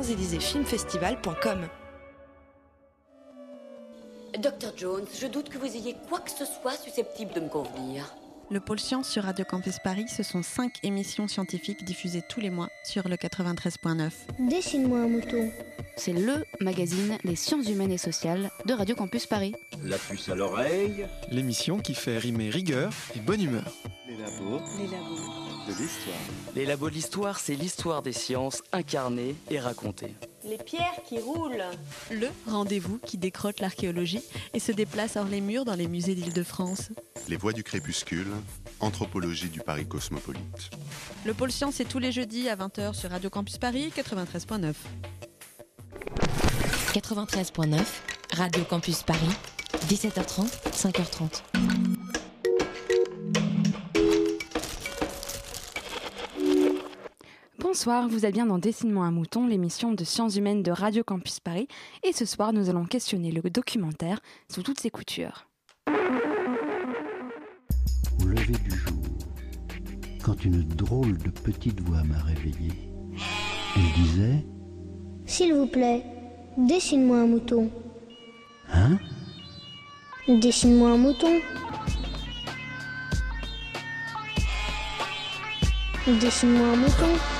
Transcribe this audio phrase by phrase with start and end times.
[0.00, 1.68] champs-élysées-filmfestival.com.
[4.38, 8.14] Docteur Jones, je doute que vous ayez quoi que ce soit susceptible de me convenir.
[8.50, 12.50] Le pôle science sur Radio Campus Paris, ce sont cinq émissions scientifiques diffusées tous les
[12.50, 14.10] mois sur le 93.9.
[14.48, 15.52] Dessine-moi un mouton.
[15.96, 19.54] C'est le magazine des sciences humaines et sociales de Radio Campus Paris.
[19.84, 21.06] La puce à l'oreille.
[21.30, 23.72] L'émission qui fait rimer rigueur et bonne humeur.
[24.08, 24.60] Les labos.
[24.78, 25.39] Les labos.
[25.70, 26.16] De l'histoire.
[26.56, 30.16] Les labos de l'histoire, c'est l'histoire des sciences incarnée et racontée.
[30.44, 31.62] Les pierres qui roulent.
[32.10, 34.22] Le rendez-vous qui décrotte l'archéologie
[34.52, 36.90] et se déplace hors les murs dans les musées d'Île-de-France.
[37.28, 38.32] Les voies du crépuscule,
[38.80, 40.70] anthropologie du Paris cosmopolite.
[41.24, 44.74] Le pôle science est tous les jeudis à 20h sur Radio Campus Paris 93.9.
[46.94, 47.78] 93.9,
[48.32, 49.20] Radio Campus Paris,
[49.86, 51.89] 17h30, 5h30.
[57.72, 61.38] Bonsoir, vous êtes bien dans Dessine-moi un mouton, l'émission de sciences humaines de Radio Campus
[61.38, 61.68] Paris.
[62.02, 64.18] Et ce soir, nous allons questionner le documentaire
[64.52, 65.46] sous toutes ses coutures.
[68.20, 69.04] Au lever du jour,
[70.24, 72.72] quand une drôle de petite voix m'a réveillé,
[73.76, 74.44] elle disait
[75.24, 76.04] S'il vous plaît,
[76.58, 77.70] dessine-moi un mouton.
[78.72, 78.98] Hein?
[80.26, 81.40] Dessine-moi un mouton.
[86.08, 87.39] Dessine-moi un mouton.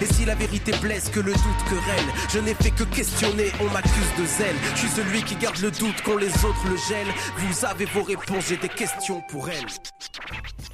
[0.00, 3.72] Et si la vérité blesse, que le doute querelle, je n'ai fait que questionner, on
[3.72, 4.56] m'accuse de zèle.
[4.74, 7.12] Je suis celui qui garde le doute quand les autres le gèlent.
[7.36, 9.66] Vous avez vos réponses, j'ai des questions pour elles.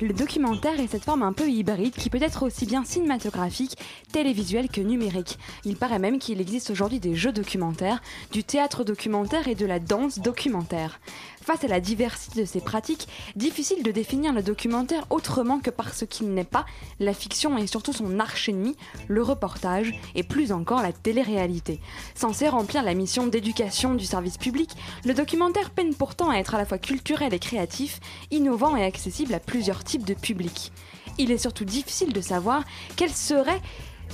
[0.00, 3.78] Le documentaire est cette forme un peu hybride qui peut être aussi bien cinématographique,
[4.12, 5.38] télévisuel que numérique.
[5.64, 8.02] Il paraît même qu'il existe aujourd'hui des jeux documentaires,
[8.32, 10.98] du théâtre documentaire et de la danse documentaire.
[11.44, 13.06] Face à la diversité de ces pratiques,
[13.36, 16.64] difficile de définir le documentaire autrement que par ce qu'il n'est pas,
[17.00, 18.76] la fiction et surtout son arch-ennemi,
[19.08, 21.80] le reportage et plus encore la télé-réalité.
[22.14, 24.70] Censé remplir la mission d'éducation du service public,
[25.04, 28.00] le documentaire peine pourtant à être à la fois culturel et créatif,
[28.30, 30.72] innovant et accessible à plusieurs types de publics.
[31.18, 32.64] Il est surtout difficile de savoir
[32.96, 33.60] quel serait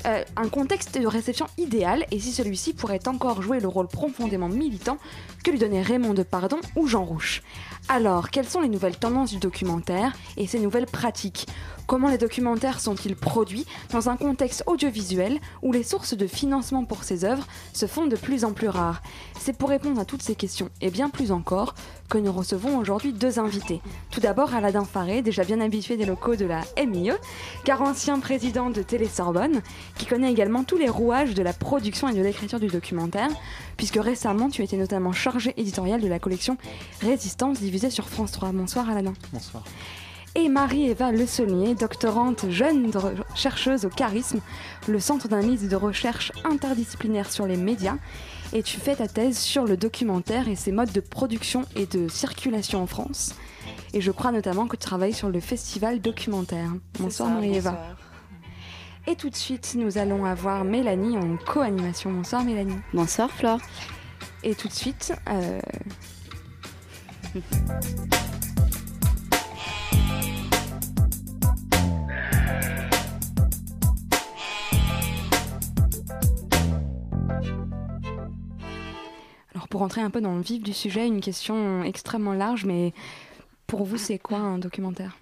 [0.07, 4.49] euh, un contexte de réception idéal et si celui-ci pourrait encore jouer le rôle profondément
[4.49, 4.99] militant
[5.45, 7.43] que lui donnait Raymond de Pardon ou Jean Rouche.
[7.89, 11.47] Alors, quelles sont les nouvelles tendances du documentaire et ses nouvelles pratiques?
[11.91, 17.03] Comment les documentaires sont-ils produits dans un contexte audiovisuel où les sources de financement pour
[17.03, 19.03] ces œuvres se font de plus en plus rares
[19.41, 21.75] C'est pour répondre à toutes ces questions et bien plus encore
[22.09, 23.81] que nous recevons aujourd'hui deux invités.
[24.13, 27.11] Tout d'abord Aladin Faré, déjà bien habitué des locaux de la MIE,
[27.65, 29.61] car ancien président de Télé Sorbonne,
[29.99, 33.31] qui connaît également tous les rouages de la production et de l'écriture du documentaire,
[33.77, 36.57] puisque récemment tu étais notamment chargé éditorial de la collection
[37.01, 38.53] Résistance diffusée sur France 3.
[38.53, 39.15] Bonsoir Aladin.
[39.33, 39.65] Bonsoir
[40.35, 42.91] et Marie-Eva Le Saunier, doctorante jeune
[43.35, 44.41] chercheuse au charisme,
[44.89, 47.97] le centre d'analyse et de recherche interdisciplinaire sur les médias.
[48.53, 52.09] Et tu fais ta thèse sur le documentaire et ses modes de production et de
[52.09, 53.35] circulation en France.
[53.93, 56.71] Et je crois notamment que tu travailles sur le festival documentaire.
[56.99, 57.97] Bonsoir Marie-Eva.
[59.07, 62.13] Et tout de suite, nous allons avoir Mélanie en co-animation.
[62.13, 62.79] Bonsoir Mélanie.
[62.93, 63.61] Bonsoir Flore.
[64.43, 65.13] Et tout de suite...
[65.29, 65.61] Euh...
[79.55, 82.93] Alors pour rentrer un peu dans le vif du sujet, une question extrêmement large, mais
[83.67, 85.17] pour vous, c'est quoi un documentaire?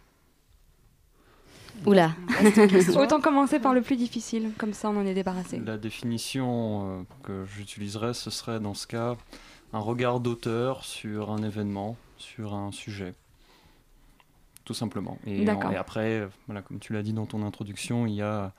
[1.87, 2.13] Oula
[2.97, 5.61] Autant commencer par le plus difficile, comme ça on en est débarrassé.
[5.65, 9.17] La définition euh, que j'utiliserais, ce serait dans ce cas
[9.73, 13.15] un regard d'auteur sur un événement, sur un sujet.
[14.69, 15.17] Tout simplement.
[15.27, 18.53] Et, et après, voilà, comme tu l'as dit dans ton introduction, il y a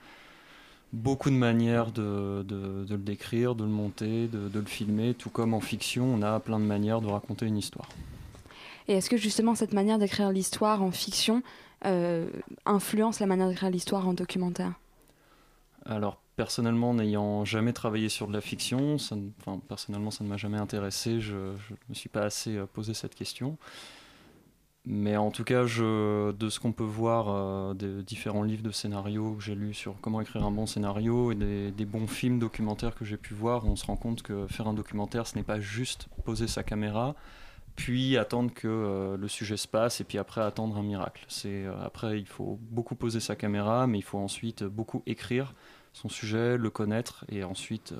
[0.92, 5.30] beaucoup de manières de, de, le décrire, de le monter, de, de, le filmer, tout
[5.30, 7.88] comme en fiction, on a plein de manières de raconter une histoire.
[8.88, 11.44] Et est-ce que justement cette manière d'écrire l'histoire en fiction
[11.86, 12.28] euh,
[12.66, 14.72] influence la manière d'écrire l'histoire en documentaire?
[15.84, 20.38] Alors personnellement, n'ayant jamais travaillé sur de la fiction, ça, enfin, personnellement ça ne m'a
[20.38, 23.58] jamais intéressé, je ne me suis pas assez euh, posé cette question.
[24.86, 29.34] Mais en tout cas, de ce qu'on peut voir euh, des différents livres de scénarios
[29.34, 33.04] que j'ai lus sur comment écrire un bon scénario et des, bons films documentaires que
[33.04, 36.08] j'ai pu voir, on se rend compte que faire un documentaire, ce n'est pas juste
[36.24, 37.14] poser sa caméra,
[37.76, 41.26] puis attendre que euh, le sujet se passe et puis après attendre un miracle.
[41.28, 45.52] C'est euh, après il faut beaucoup poser sa caméra, mais il faut ensuite beaucoup écrire
[45.92, 47.92] son sujet, le connaître et ensuite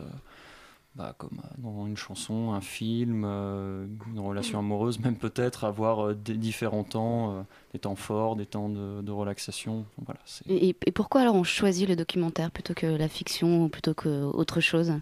[0.96, 6.04] bah, comme euh, dans une chanson, un film, euh, une relation amoureuse, même peut-être avoir
[6.04, 9.84] euh, des différents temps, des temps forts, des temps de, relaxation.
[10.04, 13.94] Voilà, et, et, pourquoi alors on choisit le documentaire plutôt que la fiction ou plutôt
[13.94, 14.94] qu'autre chose?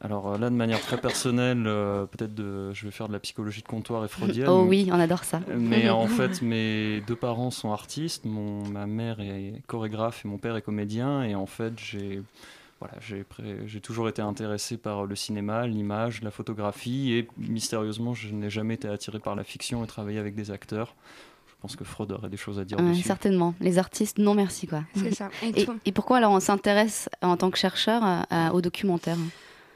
[0.00, 3.66] Alors là, de manière très personnelle, peut-être de, je vais faire de la psychologie de
[3.68, 4.48] comptoir et freudienne.
[4.48, 5.40] Oh oui, on adore ça.
[5.54, 8.24] Mais en fait, mes deux parents sont artistes.
[8.24, 11.22] Mon, ma mère est chorégraphe et mon père est comédien.
[11.24, 12.22] Et en fait, j'ai
[12.80, 18.48] voilà, j'ai toujours été intéressé par le cinéma, l'image, la photographie, et mystérieusement, je n'ai
[18.48, 20.94] jamais été attiré par la fiction et travaillé avec des acteurs.
[21.46, 23.02] Je pense que Freud aurait des choses à dire dessus.
[23.02, 23.54] Certainement.
[23.60, 24.66] Les artistes, non merci.
[24.66, 24.82] quoi.
[24.94, 25.28] C'est ça.
[25.84, 28.02] Et, pourquoi alors on s'intéresse en tant que chercheur
[28.54, 29.18] au documentaire?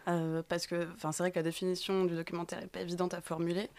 [0.07, 3.71] Euh, parce que c'est vrai que la définition du documentaire n'est pas évidente à formuler.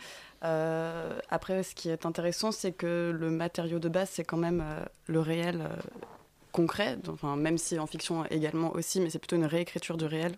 [0.43, 4.63] Euh, après, ce qui est intéressant, c'est que le matériau de base, c'est quand même
[4.65, 5.63] euh, le réel
[6.55, 10.35] concret, enfin, même si en fiction également aussi, mais c'est plutôt une réécriture du réel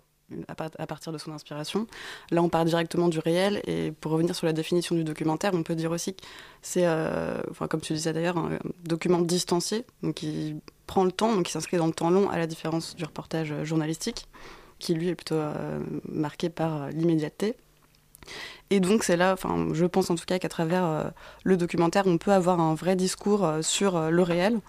[0.47, 1.85] à, partir de son inspiration.
[2.31, 5.61] Là, on part directement du réel, et pour revenir sur la définition du documentaire, on
[5.61, 6.23] peut dire aussi que
[6.63, 10.55] c'est, euh, enfin, comme tu disais d'ailleurs, un document distancié, donc qui
[10.87, 13.53] prend le temps, donc qui s'inscrit dans le temps long, à la différence du reportage
[13.63, 14.27] journalistique,
[14.79, 15.79] qui lui est plutôt euh,
[16.09, 17.55] marqué par euh, l'immédiateté.
[18.69, 21.13] Et donc c'est là, enfin, je pense en tout cas qu'à travers
[21.45, 24.59] le documentaire, on peut avoir un vrai discours sur le réel,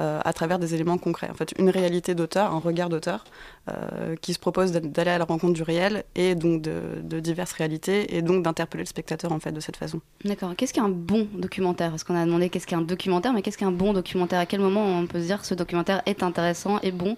[0.00, 1.30] euh, à travers des éléments concrets.
[1.30, 3.22] En fait, une réalité d'auteur, un regard d'auteur
[3.70, 8.16] euh, qui se propose d'aller à la rencontre du réel et donc de, diverses réalités
[8.16, 10.00] et donc d'interpeller le spectateur en fait de cette façon.
[10.24, 10.56] D'accord.
[10.56, 11.90] Qu'est-ce qu'un bon documentaire?
[11.90, 14.40] Parce qu'on a demandé qu'est-ce qu'un documentaire, mais qu'est-ce qu'un bon documentaire?
[14.40, 17.16] À quel moment on peut se dire que ce documentaire est intéressant et bon?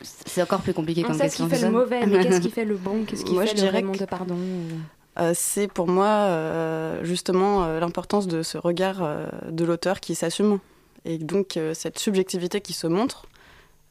[0.00, 1.46] C'est encore plus compliqué comme question.
[1.46, 3.04] Qu'est-ce qui fait le mauvais, mais qu'est-ce qui fait le bon?
[3.04, 4.38] Qu'est-ce qui fait je le de pardon
[5.18, 6.30] euh, c'est pour moi
[7.02, 9.06] justement l'importance de ce regard
[9.50, 10.58] de l'auteur qui s'assume
[11.06, 13.26] et donc euh, cette subjectivité qui se montre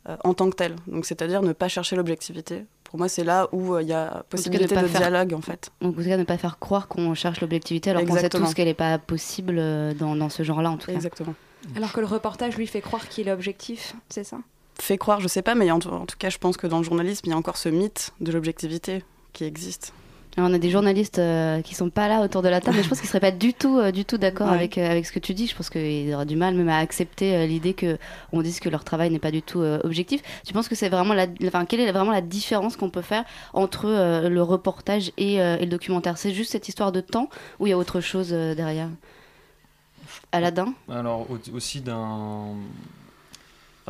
[0.07, 0.75] euh, en tant que telle.
[0.87, 2.65] Donc c'est-à-dire ne pas chercher l'objectivité.
[2.83, 5.71] Pour moi, c'est là où euh, il y a possibilité de, dialogue en fait.
[5.81, 8.53] Donc, en tout cas, ne pas faire croire qu'on cherche l'objectivité alors qu'on sait tous
[8.53, 9.55] qu'elle n'est pas possible
[9.95, 10.93] dans, dans ce genre-là en tout cas.
[10.93, 11.33] Exactement.
[11.75, 14.37] Alors que le reportage lui fait croire qu'il est objectif, c'est ça?
[14.79, 16.83] Fait croire, je sais pas, mais en, en tout cas, je pense que dans le
[16.83, 19.03] journalisme, il y a encore ce mythe de l'objectivité
[19.33, 19.93] qui existe
[20.43, 22.89] on a des journalistes euh, qui sont pas là autour de la table, mais je
[22.89, 25.19] pense qu'ils seraient pas du tout, euh, du tout d'accord avec euh, avec ce que
[25.19, 25.47] tu dis.
[25.47, 27.97] Je pense qu'ils auraient du mal même à accepter l'idée que
[28.33, 30.21] on dise que leur travail n'est pas du tout objectif.
[30.45, 33.23] Tu penses que c'est vraiment la, enfin, quelle est vraiment la différence qu'on peut faire
[33.53, 33.87] entre
[34.27, 36.17] le reportage et, et le documentaire?
[36.17, 37.29] C'est juste cette histoire de temps
[37.59, 38.89] ou il y a autre chose derrière?
[40.31, 40.73] Aladdin?
[40.89, 42.55] Alors aussi d'un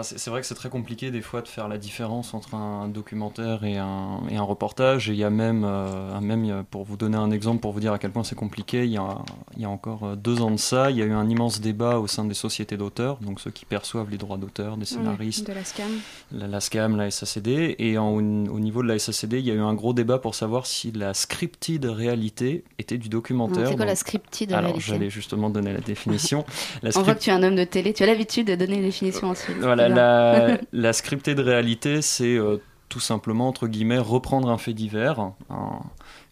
[0.03, 3.63] c'est vrai que c'est très compliqué des fois de faire la différence entre un documentaire
[3.63, 5.09] et un, et un reportage.
[5.09, 7.93] Et il y a même, euh, même, pour vous donner un exemple, pour vous dire
[7.93, 9.19] à quel point c'est compliqué, il y, a,
[9.55, 11.61] il y a encore euh, deux ans de ça, il y a eu un immense
[11.61, 15.47] débat au sein des sociétés d'auteurs, donc ceux qui perçoivent les droits d'auteur, des scénaristes.
[15.47, 15.91] de la SCAM.
[16.33, 17.75] La, SCAM, la SACD.
[17.79, 20.65] Et au niveau de la SACD, il y a eu un gros débat pour savoir
[20.65, 23.69] si la scripted réalité était du documentaire.
[23.69, 24.67] C'est quoi la scripted réalité?
[24.67, 26.43] Alors, j'allais justement donner la définition.
[26.83, 28.75] la On voit que tu es un homme de télé, tu as l'habitude de donner
[28.77, 29.55] les définitions ensuite.
[29.61, 32.57] Voilà la, la, scriptée de réalité, c'est euh,
[32.89, 35.31] tout simplement, entre guillemets, reprendre un fait divers.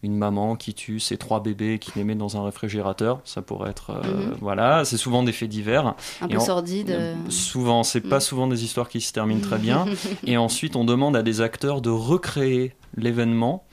[0.02, 3.70] une maman qui tue ses trois bébés qui les met dans un réfrigérateur, ça pourrait
[3.70, 3.90] être.
[3.90, 4.36] Euh, mhm.
[4.40, 5.94] Voilà, c'est souvent des faits divers.
[6.20, 6.90] Un peu sordide.
[6.90, 8.20] Euh, souvent, c'est pas mhm.
[8.20, 9.86] souvent des histoires qui se terminent très bien.
[10.26, 13.64] et ensuite, on demande à des acteurs de recréer l'événement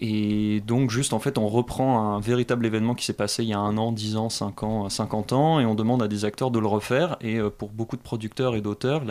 [0.00, 3.52] et donc, juste en fait, on reprend un véritable événement qui s'est passé il y
[3.52, 6.50] a un an, dix ans, cinq ans, cinquante ans, et on demande à des acteurs
[6.50, 7.18] de le refaire.
[7.20, 9.02] Et euh, pour beaucoup de producteurs et d'auteurs,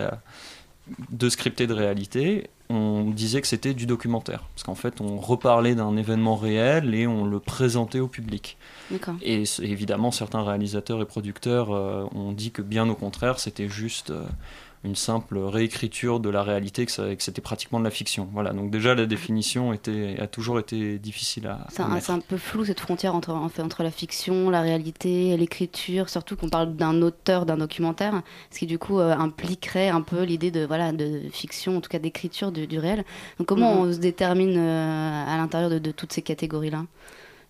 [1.11, 4.45] de scripter de réalité, on disait que c'était du documentaire.
[4.55, 8.57] Parce qu'en fait, on reparlait d'un événement réel et on le présentait au public.
[9.21, 14.09] Et évidemment, certains réalisateurs et producteurs euh, ont dit que bien au contraire, c'était juste.
[14.09, 14.25] Euh,
[14.85, 18.29] une simple réécriture de la réalité, que, c'était pratiquement de la fiction.
[18.31, 21.67] Voilà, donc déjà la définition était, a toujours été difficile à.
[21.69, 21.81] C'est
[22.11, 26.75] un, peu flou cette frontière entre, entre la fiction, la réalité, l'écriture, surtout qu'on parle
[26.75, 28.21] d'un auteur d'un documentaire,
[28.51, 31.89] ce qui du coup euh, impliquerait un peu l'idée de, voilà, de fiction, en tout
[31.89, 33.03] cas d'écriture du, réel.
[33.37, 33.89] Donc comment mm-hmm.
[33.89, 36.85] on se détermine euh, à l'intérieur de toutes ces catégories-là?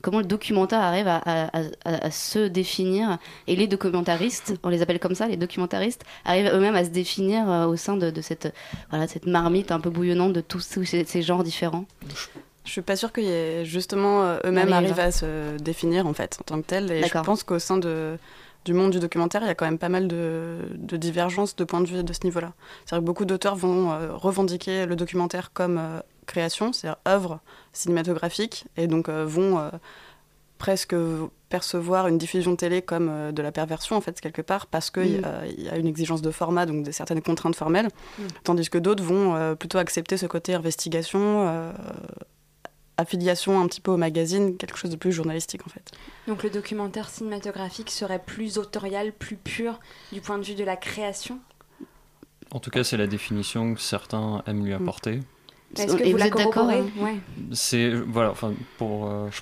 [0.02, 5.28] Comment le documentaire arrive à, se définir et les documentaristes, on les appelle comme ça,
[5.28, 8.54] les documentaristes, arrivent eux-mêmes à se définir euh, au sein de, cette,
[8.90, 11.86] voilà, cette marmite un peu bouillonnante de tous ces, genres différents.
[12.66, 16.62] Je suis pas sûre que justement eux-mêmes arrivent à se définir en fait en tant
[16.62, 16.92] que tel.
[16.92, 18.18] Et je pense qu'au sein de,
[18.66, 21.64] du monde du documentaire, il y a quand même pas mal de, de divergences de
[21.64, 22.54] point de vue de ce niveau-là.
[22.86, 25.80] C'est-à-dire que beaucoup d'auteurs vont revendiquer le documentaire comme
[26.30, 27.40] création, c'est-à-dire œuvre
[27.74, 29.72] cinématographique, et donc vont
[30.60, 30.96] presque
[31.50, 35.22] percevoir une diffusion télé comme euh, de la perversion, en fait, quelque part, parce qu'il
[35.22, 35.46] mm.
[35.58, 37.88] y a une exigence de format, donc des certaines contraintes formelles,
[38.20, 38.24] mm.
[38.44, 41.72] tandis que d'autres vont euh, plutôt accepter ce côté investigation, euh,
[42.98, 45.92] affiliation un petit peu au magazine, quelque chose de plus journalistique, en fait.
[46.28, 49.80] Donc le documentaire cinématographique serait plus autorial, plus pur,
[50.12, 51.40] du point de vue de la création?
[52.52, 54.82] En tout cas, c'est la définition que certains aiment lui mm.
[54.82, 55.20] apporter.
[55.78, 57.20] Est-ce que vous, êtes d'accord ouais.
[57.52, 59.42] C'est voilà, enfin pour je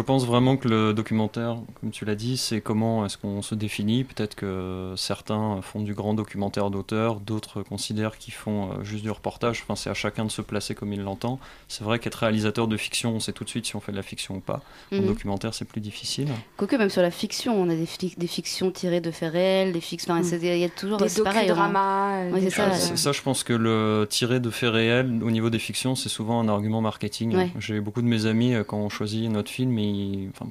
[0.00, 4.04] pense vraiment que le documentaire, comme tu l'as dit, c'est comment est-ce qu'on se définit.
[4.04, 9.10] Peut-être que certains font du grand documentaire d'auteur, d'autres considèrent qu'ils font euh, juste du
[9.10, 9.62] reportage.
[9.62, 11.38] Enfin, c'est à chacun de se placer comme il l'entend.
[11.68, 13.96] C'est vrai qu'être réalisateur de fiction, on sait tout de suite si on fait de
[13.96, 14.62] la fiction ou pas.
[14.90, 15.06] Le mhm.
[15.06, 16.28] documentaire, c'est plus difficile.
[16.56, 19.80] Quoique même sur la fiction, on a des, des fictions tirées de faits réels, des
[19.80, 20.14] fictions.
[20.14, 20.38] Mhm.
[20.42, 22.24] Il y a toujours des docu-dramas.
[22.24, 25.58] Euh, c'est ça, ça, je pense que le tiré de faits réels au niveau des
[25.58, 27.50] fictions, c'est souvent un argument marketing.
[27.58, 30.48] J'ai beaucoup de mes amis euh, quand on choisit notre film mais enfin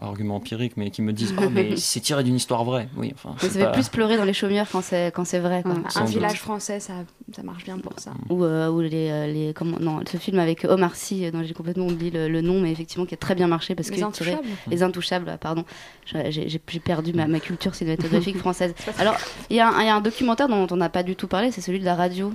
[0.00, 2.88] argument empirique, mais qui me disent oh mais c'est tiré d'une histoire vraie.
[2.96, 3.34] Oui, enfin.
[3.38, 5.62] ça fait plus pleurer dans les chaumières quand c'est quand c'est vrai.
[5.62, 5.74] Quoi.
[5.96, 6.94] Un village français, ça,
[7.34, 8.12] ça marche bien pour ça.
[8.30, 11.42] Ou, euh, ou les, euh, les comment non ce film avec Omar Sy euh, dont
[11.42, 14.04] j'ai complètement oublié le, nom, mais effectivement qui a très bien marché parce les que
[14.04, 14.46] intouchables.
[14.70, 15.64] les intouchables, pardon.
[16.06, 18.74] J'ai perdu ma, ma culture cinématographique française.
[18.98, 19.16] Alors
[19.50, 21.80] il y, y, a un documentaire dont on n'a pas du tout parlé, c'est celui
[21.80, 22.32] de la radio.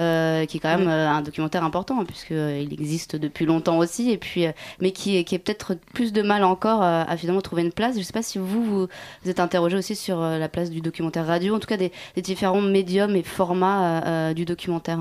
[0.00, 3.78] Euh, qui est quand même euh, un documentaire important, hein, puisqu'il euh, existe depuis longtemps
[3.78, 4.46] aussi, et puis,
[4.80, 7.94] mais qui, qui est peut-être plus de mal encore à finalement trouver une place.
[7.94, 8.88] Je ne sais pas si vous, vous,
[9.30, 13.14] êtes interrogé aussi sur la place du documentaire radio, en tout cas des, différents médiums
[13.14, 14.98] et formats du documentaire.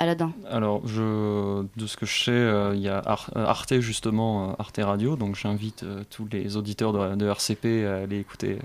[0.00, 3.02] Aladdin Alors, de ce que je sais, il y a
[3.34, 8.58] Arte, justement, Arte Radio, donc j'invite tous les auditeurs de, de, RCP à aller écouter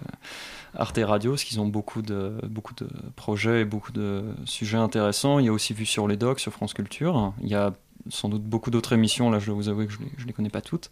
[0.77, 5.39] Arte Radio, parce qu'ils ont beaucoup de, beaucoup de projets et beaucoup de sujets intéressants.
[5.39, 7.33] Il y a aussi Vu sur les docs sur France Culture.
[7.41, 7.73] Il y a
[8.09, 10.49] sans doute beaucoup d'autres émissions, là je dois vous avouer que je ne les, connais
[10.49, 10.89] pas toutes.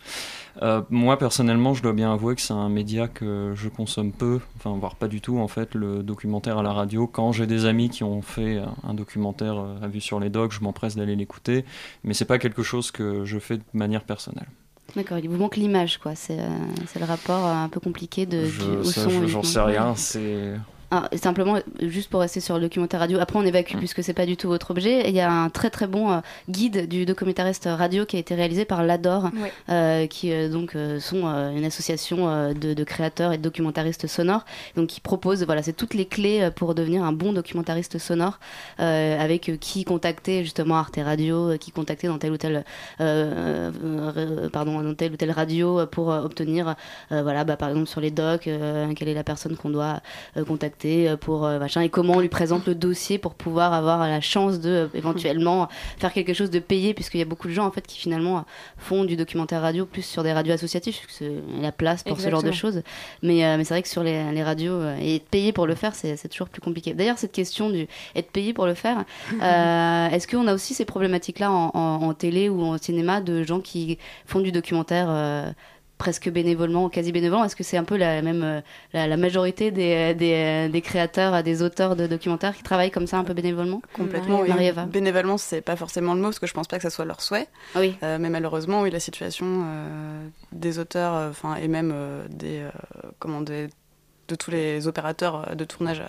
[0.62, 4.40] Euh, moi personnellement, je dois bien avouer que c'est un média que je consomme peu,
[4.58, 7.08] enfin voire pas du tout en fait, le documentaire à la radio.
[7.08, 10.52] Quand j'ai des amis qui ont fait un documentaire euh, à vue sur les docs,
[10.52, 11.66] je m'empresse d'aller l'écouter,
[12.04, 14.48] mais c'est pas quelque chose que je fais de manière personnelle.
[14.96, 16.14] D'accord, il vous manque l'image, quoi.
[16.14, 19.28] C'est euh, le rapport un peu compliqué de, je, du, au son.
[19.28, 20.54] J'en sais rien, c'est
[20.96, 23.80] ah, simplement, juste pour rester sur le documentaire radio, après on évacue mm.
[23.80, 25.10] puisque c'est pas du tout votre objet.
[25.10, 26.20] Il y a un très très bon euh,
[26.50, 29.32] guide du documentariste radio qui a été réalisé par l'Ador,
[29.70, 34.46] euh, qui euh, donc sont une association de, créateurs et de documentaristes sonores,
[34.76, 38.38] donc qui propose voilà c'est toutes les clés pour devenir un bon documentariste sonore,
[38.78, 42.64] avec qui contacter justement Arte Radio, qui contacter dans telle ou telle
[43.00, 46.76] pardon dans telle ou telle radio pour obtenir
[47.10, 48.50] voilà bah, par exemple sur les docs
[48.96, 50.02] quelle est la personne qu'on doit
[50.46, 54.00] contacter euh, pour euh, machin et comment on lui présente le dossier pour pouvoir avoir
[54.00, 57.54] la chance de euh, éventuellement faire quelque chose de payé puisqu'il y a beaucoup de
[57.54, 58.46] gens en fait qui finalement
[58.78, 60.98] font du documentaire radio plus sur des radios associatives
[61.62, 62.82] la place pour ce genre de choses.
[63.22, 66.28] Mais, mais c'est vrai que sur les, radios et être payé pour le faire c'est
[66.28, 66.94] toujours plus compliqué.
[66.94, 69.06] D'ailleurs cette question du être payé pour le faire
[69.42, 73.60] est-ce qu'on a aussi ces problématiques là en, en, télé ou en cinéma de gens
[73.60, 75.54] qui font du documentaire
[75.98, 78.62] presque bénévolement, quasi bénévolement Est-ce que c'est un peu la même euh,
[78.94, 83.24] la, majorité des, des, des, créateurs, des auteurs de documentaires qui travaillent comme ça un
[83.24, 83.82] peu bénévolement?
[83.94, 84.42] Complètement.
[84.42, 84.50] Oui.
[84.88, 87.22] Bénévolement, c'est pas forcément le mot parce que je pense pas que ça soit leur
[87.22, 87.48] souhait.
[87.76, 87.98] Oui.
[88.04, 91.94] Euh, mais malheureusement, oui, la situation euh, des auteurs, enfin et même
[92.30, 92.64] des
[93.20, 93.70] comment de
[94.28, 96.04] tous les opérateurs de tournage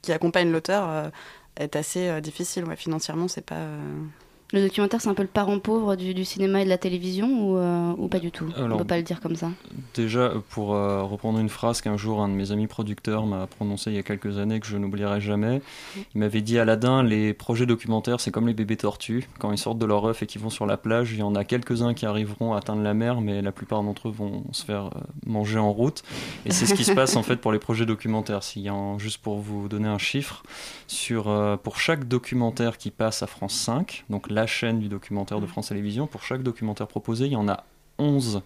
[0.00, 1.10] qui accompagnent l'auteur
[1.56, 2.64] est assez difficile.
[2.64, 3.66] Ouais, financièrement, c'est pas
[4.54, 7.58] le documentaire, c'est un peu le parent pauvre du, cinéma et de la télévision ou,
[7.58, 8.46] euh, pas du tout?
[8.56, 9.50] On ne peut pas le dire comme ça?
[9.94, 13.90] Déjà, pour euh, reprendre une phrase qu'un jour un de mes amis producteurs m'a prononcée
[13.90, 15.60] il y a quelques années que je n'oublierai jamais,
[16.14, 19.28] il m'avait dit Aladdin, les projets documentaires, c'est comme les bébés tortues.
[19.38, 21.34] Quand ils sortent de leur œuf et qu'ils vont sur la plage, il y en
[21.34, 24.64] a quelques-uns qui arriveront à atteindre la mer, mais la plupart d'entre eux vont se
[24.64, 26.02] faire euh, manger en route.
[26.46, 28.44] Et c'est ce qui se passe en fait pour les projets documentaires.
[28.44, 30.42] S'il y a juste pour vous donner un chiffre,
[30.86, 35.46] sur, pour chaque documentaire qui passe à France 5, donc là chaîne du documentaire de
[35.46, 35.48] mm.
[35.48, 37.64] France Télévisions, pour chaque documentaire proposé, il y en a
[37.98, 38.42] 11.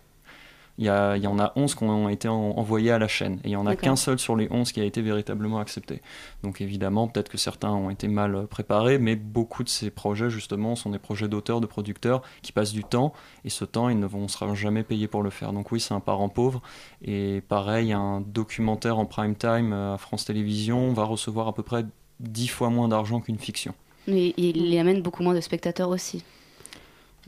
[0.79, 3.41] Il y, a, il y en a 11 qui ont été envoyés à la chaîne.
[3.43, 6.01] Et il n'y en a qu'un seul sur les 11 qui a été véritablement accepté.
[6.45, 10.77] Donc évidemment, peut-être que certains ont été mal préparés, mais beaucoup de ces projets, justement,
[10.77, 13.13] sont des projets d'auteurs, de producteurs qui passent du temps.
[13.45, 15.53] Et ce temps, ils ne vont, sera jamais payés pour le faire.
[15.53, 16.63] Donc oui, c'est un parent pauvre.
[17.03, 21.87] Et pareil, un documentaire en prime time à France Télévisions va recevoir à peu près
[22.21, 23.75] 10 fois moins d'argent qu'une fiction.
[24.09, 26.23] Mais il y amène beaucoup moins de spectateurs aussi.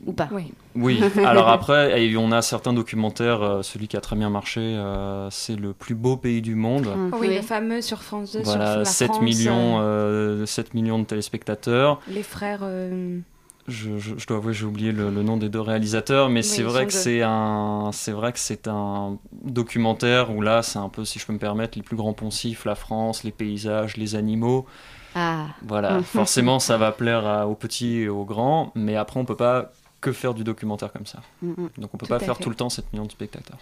[0.05, 0.51] ou pas Oui.
[0.75, 0.99] Oui.
[1.25, 3.41] Alors après, on a certains documentaires.
[3.41, 6.87] Euh, celui qui a très bien marché, euh, c'est le plus beau pays du monde.
[6.95, 7.11] Mm.
[7.19, 8.43] Oui, le fameux sur France 2.
[8.43, 11.99] Voilà, sur la 7 France, millions, euh, 7 millions de téléspectateurs.
[12.07, 12.61] Les frères.
[12.63, 13.19] euh,
[13.67, 16.45] Je, je- je dois avouer, j'ai oublié le, le nom des deux réalisateurs, mais Oui,
[16.47, 20.89] c'est vrai que c'est un, c'est vrai que c'est un documentaire où là, c'est un
[20.89, 24.15] peu, si je peux me permettre, les plus grands poncifs, la France, les paysages, les
[24.15, 24.65] animaux.
[25.15, 25.47] Ah.
[25.63, 29.35] Voilà, forcément, ça va plaire à- aux petits et aux grands, mais après, on peut
[29.35, 31.19] pas que faire du documentaire comme ça.
[31.41, 32.43] Mm, Donc, on peut Tout pas faire fait.
[32.43, 33.59] tout le temps 7 millions de spectateurs.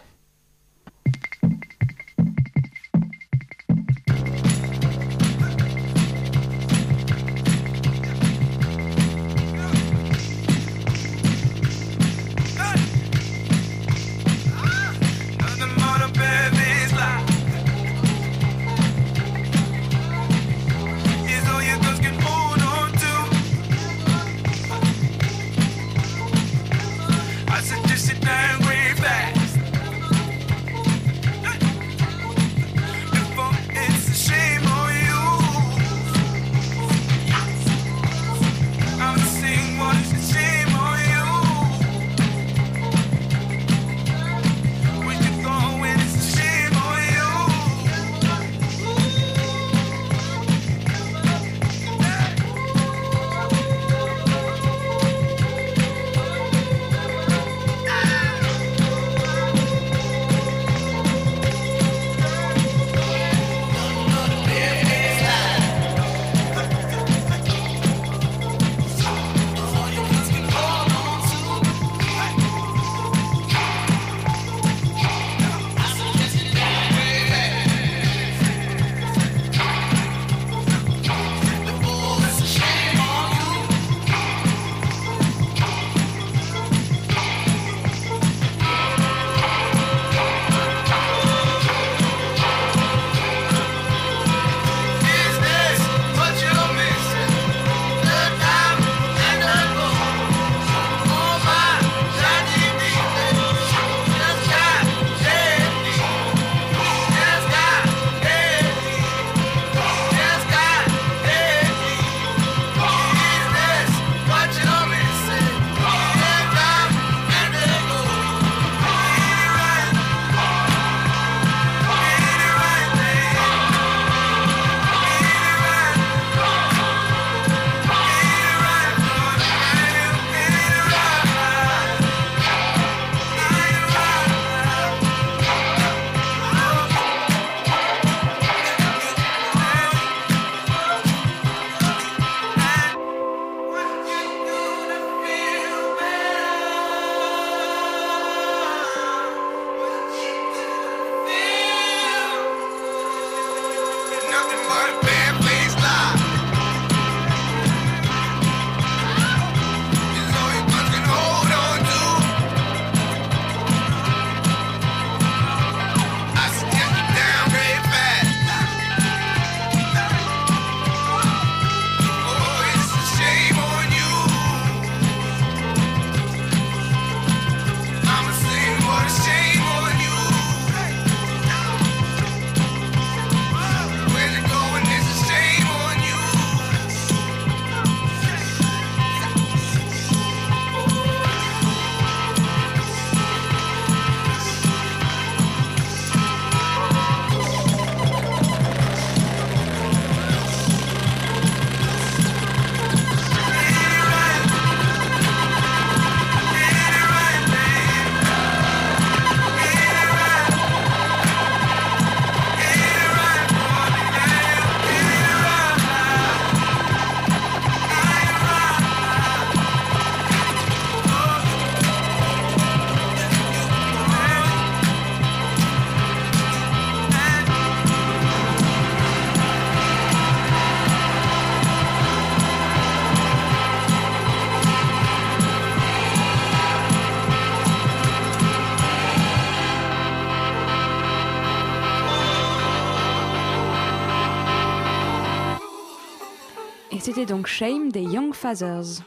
[247.28, 249.04] Donc Shame des Young Fathers.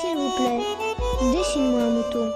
[0.00, 0.60] S'il vous plaît,
[1.32, 2.32] dessine-moi un mouton.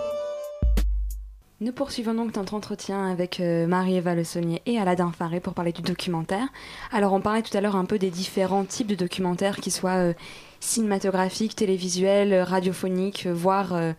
[1.60, 5.72] Nous poursuivons donc notre entretien avec euh, Marie-Eva Le Saunier et Aladin Faré pour parler
[5.72, 6.48] du documentaire.
[6.92, 9.96] Alors on parlait tout à l'heure un peu des différents types de documentaires, qui soient
[9.96, 10.12] euh,
[10.60, 13.92] cinématographiques, télévisuels, radiophoniques, voire euh,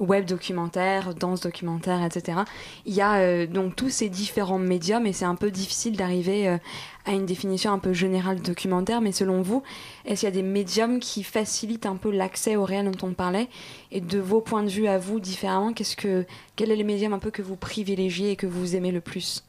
[0.00, 2.38] web documentaire, danse documentaire, etc.
[2.86, 6.48] Il y a euh, donc tous ces différents médiums et c'est un peu difficile d'arriver
[6.48, 6.58] euh,
[7.04, 9.62] à une définition un peu générale de documentaire, mais selon vous,
[10.04, 13.12] est-ce qu'il y a des médiums qui facilitent un peu l'accès au réel dont on
[13.12, 13.48] parlait
[13.92, 16.24] Et de vos points de vue à vous, différemment, qu'est-ce que,
[16.56, 19.44] quel est le médium un peu que vous privilégiez et que vous aimez le plus?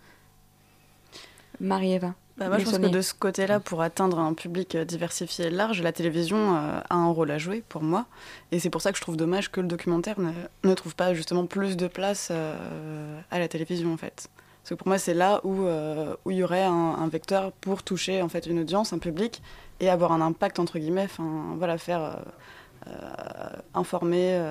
[1.59, 5.45] Marie-Eva bah, moi, je pense que de ce côté-là, pour atteindre un public euh, diversifié
[5.45, 8.07] et large, la télévision euh, a un rôle à jouer pour moi.
[8.51, 10.31] Et c'est pour ça que je trouve dommage que le documentaire ne,
[10.65, 14.29] ne trouve pas justement plus de place euh, à la télévision, en fait.
[14.65, 15.67] Parce que pour moi, c'est là où,
[16.25, 19.43] où il y aurait un, un, vecteur pour toucher en fait, une audience, un public,
[19.79, 22.17] et avoir un impact, entre guillemets, enfin, voilà, faire...
[23.75, 24.41] informer,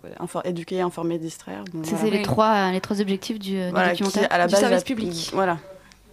[0.00, 1.64] quoi, infor éduquer, informer, distraire.
[1.82, 2.16] C'est voilà.
[2.16, 4.28] les, trois, les trois objectifs du, voilà, du documentaire.
[4.28, 5.30] Qui, à la base, du service la, public.
[5.34, 5.58] Voilà,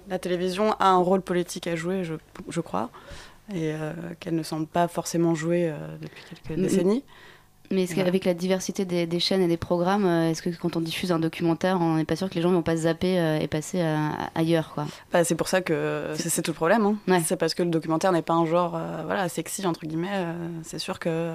[0.09, 2.15] la télévision a un rôle politique à jouer, je,
[2.49, 2.89] je crois,
[3.53, 7.03] et euh, qu'elle ne semble pas forcément jouer euh, depuis quelques décennies.
[7.71, 10.75] Mais est-ce qu'avec la diversité des, des, chaînes et des programmes, euh, est-ce que quand
[10.75, 12.83] on diffuse un documentaire, on n'est pas sûr que les gens ne vont pas se
[12.83, 14.85] zapper euh, et passer euh, ailleurs quoi?
[15.11, 16.85] Bah, C'est pour ça que c'est tout le problème.
[16.85, 16.97] Hein.
[17.07, 17.21] Ouais.
[17.25, 20.25] C'est parce que le documentaire n'est pas un genre euh, voilà, sexy, entre guillemets.
[20.63, 21.31] c'est sûr que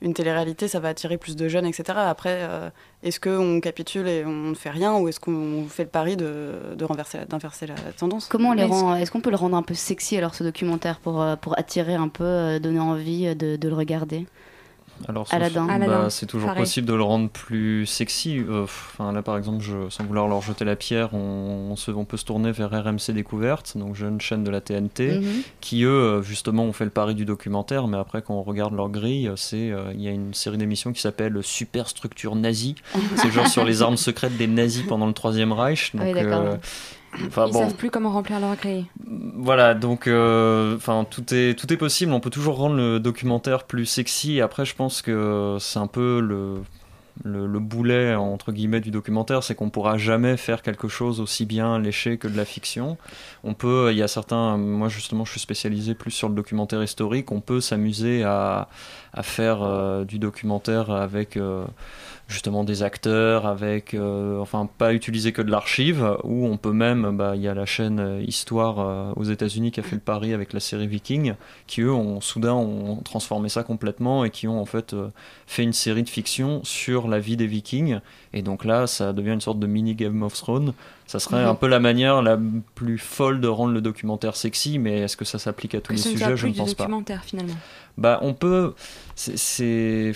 [0.00, 1.98] une télé-réalité, ça va attirer plus de jeunes, etc.
[1.98, 2.48] Après,
[3.02, 6.74] est-ce qu'on capitule et on ne fait rien ou est-ce qu'on fait le pari de,
[6.76, 8.28] de renverser, d'inverser la tendance?
[8.28, 11.00] Comment on les rend Est-ce qu'on peut le rendre un peu sexy alors ce documentaire
[11.00, 14.26] pour, pour attirer un peu, donner envie de, de le regarder?
[15.08, 16.62] Alors, bah, c'est toujours Pareil.
[16.62, 18.40] possible de le rendre plus sexy.
[18.48, 21.90] Enfin, euh, là, par exemple, je, sans vouloir leur jeter la pierre, on, on, se,
[21.90, 25.24] on, peut se tourner vers RMC Découverte, donc jeune chaîne de la TNT, -hmm.
[25.60, 27.86] qui eux, justement, ont fait le pari du documentaire.
[27.88, 30.92] Mais après, quand on regarde leur grille, c'est il euh, y a une série d'émissions
[30.92, 32.74] qui s'appelle Superstructure nazie.
[33.16, 35.94] c'est genre sur les armes secrètes des nazis pendant le Troisième Reich.
[35.94, 36.56] Donc, oui, euh,
[37.26, 37.58] Enfin, Ils bon.
[37.60, 38.86] savent plus comment remplir leur grille.
[39.36, 42.12] Voilà, donc euh, enfin tout est tout est possible.
[42.12, 44.40] On peut toujours rendre le documentaire plus sexy.
[44.40, 46.54] Après, je pense que c'est un peu le,
[47.22, 51.46] le, le boulet entre guillemets du documentaire, c'est qu'on pourra jamais faire quelque chose aussi
[51.46, 52.96] bien léché que de la fiction.
[53.44, 56.82] On peut, il y a certains, moi justement, je suis spécialisé plus sur le documentaire
[56.82, 57.30] historique.
[57.30, 58.68] On peut s'amuser à,
[59.12, 61.64] à faire euh, du documentaire avec euh,
[62.26, 67.16] justement des acteurs avec euh, enfin pas utiliser que de l'archive où on peut même
[67.16, 70.00] bah il y a la chaîne euh, Histoire euh, aux États-Unis qui a fait le
[70.00, 71.34] pari avec la série Viking
[71.66, 75.08] qui eux ont soudain ont transformé ça complètement et qui ont en fait euh,
[75.46, 77.98] fait une série de fiction sur la vie des Vikings.
[78.32, 80.72] Et donc là ça devient une sorte de mini Game of Thrones.
[81.06, 81.48] Ça serait mmh.
[81.48, 82.38] un peu la manière la
[82.74, 85.92] plus folle de rendre le documentaire sexy mais est-ce que ça s'applique à tous que
[85.96, 86.36] les sujets?
[86.36, 86.88] je ne pense pas.
[87.22, 87.54] finalement.
[87.98, 88.74] Bah on peut
[89.14, 90.14] c'est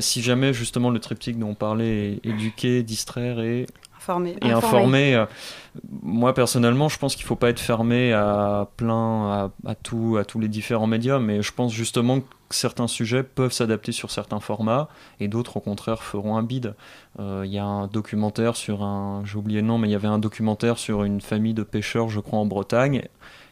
[0.00, 3.66] si jamais justement le triptyque dont on parlait est éduquer, distraire et
[3.96, 5.26] informer, et informer euh,
[6.02, 10.24] moi personnellement je pense qu'il faut pas être fermé à plein à, à, tout à
[10.24, 14.40] tous les différents médias mais je pense justement que certains sujets peuvent s'adapter sur certains
[14.40, 14.88] formats
[15.20, 16.74] et d'autres au contraire feront un bide.
[17.18, 19.96] Il euh, y a un documentaire sur un j'ai oublié le nom mais il y
[19.96, 23.02] avait un documentaire sur une famille de pêcheurs je crois en Bretagne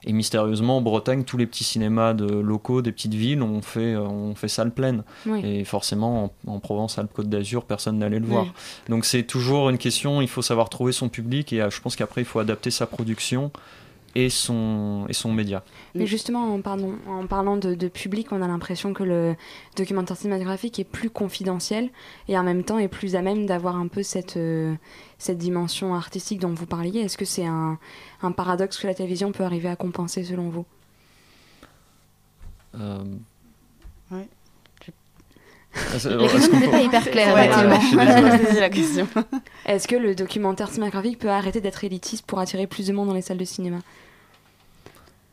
[0.09, 3.95] et mystérieusement, en Bretagne, tous les petits cinémas de locaux des petites villes ont fait,
[3.95, 5.05] ont fait salle pleine.
[5.27, 5.45] Oui.
[5.45, 8.45] Et forcément, en, en Provence, Alpes-Côte d'Azur, personne n'allait le voir.
[8.45, 8.51] Oui.
[8.89, 12.23] Donc c'est toujours une question, il faut savoir trouver son public et je pense qu'après,
[12.23, 13.53] il faut adapter sa production
[14.15, 15.63] et son, et son média.
[15.95, 19.37] Mais justement, en, pardon, en parlant de, de public, on a l'impression que le
[19.77, 21.91] documentaire cinématographique est plus confidentiel
[22.29, 24.75] et en même temps est plus à même d'avoir un peu cette, euh,
[25.19, 27.01] cette dimension artistique dont vous parliez.
[27.01, 27.79] Est-ce que c'est un,
[28.23, 30.67] un, paradoxe que la télévision peut arriver à compenser selon vous?
[32.75, 33.05] Euh...
[34.11, 34.23] Oui.
[35.93, 37.51] La question n'était pas hyper claire, ouais.
[39.67, 43.15] Est-ce que le documentaire cinématographique peut arrêter d'être élitiste pour attirer plus de monde dans
[43.15, 43.79] les salles de cinéma?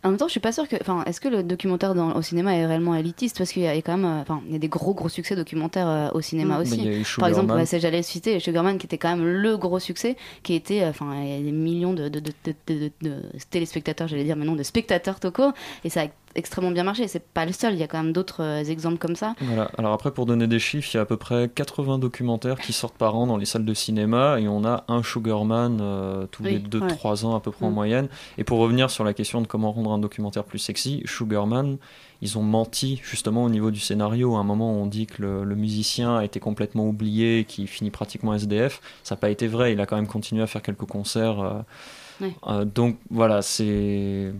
[0.03, 0.75] En même temps, je suis pas sûre que.
[0.79, 3.39] Enfin, est-ce que le documentaire dans, au cinéma est réellement élitiste?
[3.39, 4.21] Parce qu'il y a quand même.
[4.21, 6.61] Enfin, il y a des gros gros succès documentaires euh, au cinéma mmh.
[6.61, 7.03] aussi.
[7.17, 10.85] Par exemple, bah, j'allais citer Sugarman, qui était quand même le gros succès, qui était.
[10.85, 14.53] Enfin, il y a des millions de, de, de, de téléspectateurs, j'allais dire, mais non,
[14.55, 15.53] de spectateurs tocos.
[15.83, 17.07] Et ça a extrêmement bien marché.
[17.07, 19.35] C'est pas le seul, il y a quand même d'autres euh, exemples comme ça.
[19.41, 19.71] Voilà.
[19.77, 22.73] Alors après, pour donner des chiffres, il y a à peu près 80 documentaires qui
[22.73, 26.43] sortent par an dans les salles de cinéma et on a un Sugarman euh, tous
[26.43, 27.25] oui, les 2-3 ouais.
[27.25, 27.69] ans à peu près mmh.
[27.69, 28.07] en moyenne.
[28.37, 31.77] Et pour revenir sur la question de comment rendre un documentaire plus sexy, Sugarman,
[32.21, 34.35] ils ont menti justement au niveau du scénario.
[34.35, 37.91] À un moment, on dit que le, le musicien a été complètement oublié, qu'il finit
[37.91, 38.81] pratiquement SDF.
[39.03, 39.73] Ça n'a pas été vrai.
[39.73, 41.39] Il a quand même continué à faire quelques concerts.
[41.39, 44.33] Euh, euh, donc voilà, c'est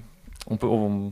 [0.48, 1.12] on peut on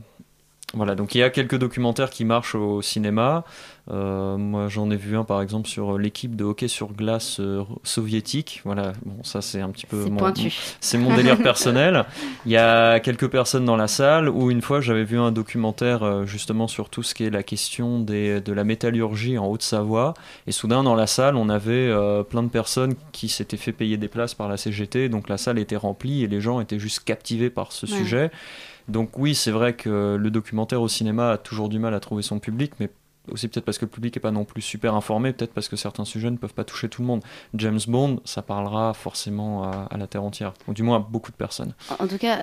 [0.74, 3.44] voilà, donc il y a quelques documentaires qui marchent au cinéma.
[3.90, 7.64] Euh, moi, j'en ai vu un par exemple sur l'équipe de hockey sur glace euh,
[7.82, 8.62] soviétique.
[8.64, 10.32] Voilà, bon, ça c'est un petit peu mon,
[10.80, 12.06] c'est mon délire personnel.
[12.46, 16.02] Il y a quelques personnes dans la salle où une fois j'avais vu un documentaire
[16.02, 20.14] euh, justement sur tout ce qui est la question des, de la métallurgie en Haute-Savoie.
[20.46, 21.92] Et soudain dans la salle, on avait
[22.30, 25.08] plein de personnes qui s'étaient fait payer des places par la CGT.
[25.08, 28.30] Donc la salle était remplie et les gens étaient juste captivés par ce sujet.
[28.88, 32.22] Donc oui, c'est vrai que le documentaire au cinéma a toujours du mal à trouver
[32.22, 32.90] son public, mais
[33.30, 35.76] aussi peut-être parce que le public n'est pas non plus super informé, peut-être parce que
[35.76, 37.22] certains sujets ne peuvent pas toucher tout le monde.
[37.54, 41.36] James Bond, ça parlera forcément à, la Terre entière, ou du moins à beaucoup de
[41.36, 41.74] personnes.
[41.98, 42.42] En, tout cas,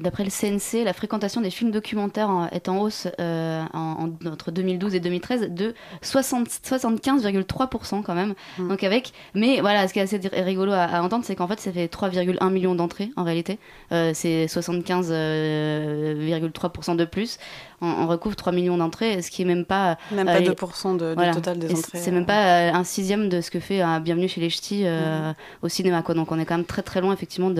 [0.00, 5.00] d'après le CNC, la fréquentation des films documentaires est en hausse euh, entre 2012 et
[5.00, 8.34] 2013 de 75,3% quand même.
[8.58, 8.68] Mmh.
[8.68, 11.72] Donc avec, mais voilà, ce qui est assez rigolo à, entendre, c'est qu'en fait, ça
[11.72, 13.58] fait 3,1 millions d'entrées en réalité.
[13.92, 17.38] Euh, c'est 75,3% euh, de plus
[17.84, 19.98] on, recouvre 3 millions d'entrées, ce qui est même pas.
[20.10, 21.98] Même pas 2% euh, de, du total des entrées.
[21.98, 24.82] C'est même pas euh, un sixième de ce que fait un Bienvenue chez les Ch'tis
[24.84, 25.34] euh, mhm.
[25.62, 26.02] au cinéma.
[26.02, 26.14] Quoi.
[26.14, 27.50] Donc on est quand même très très loin effectivement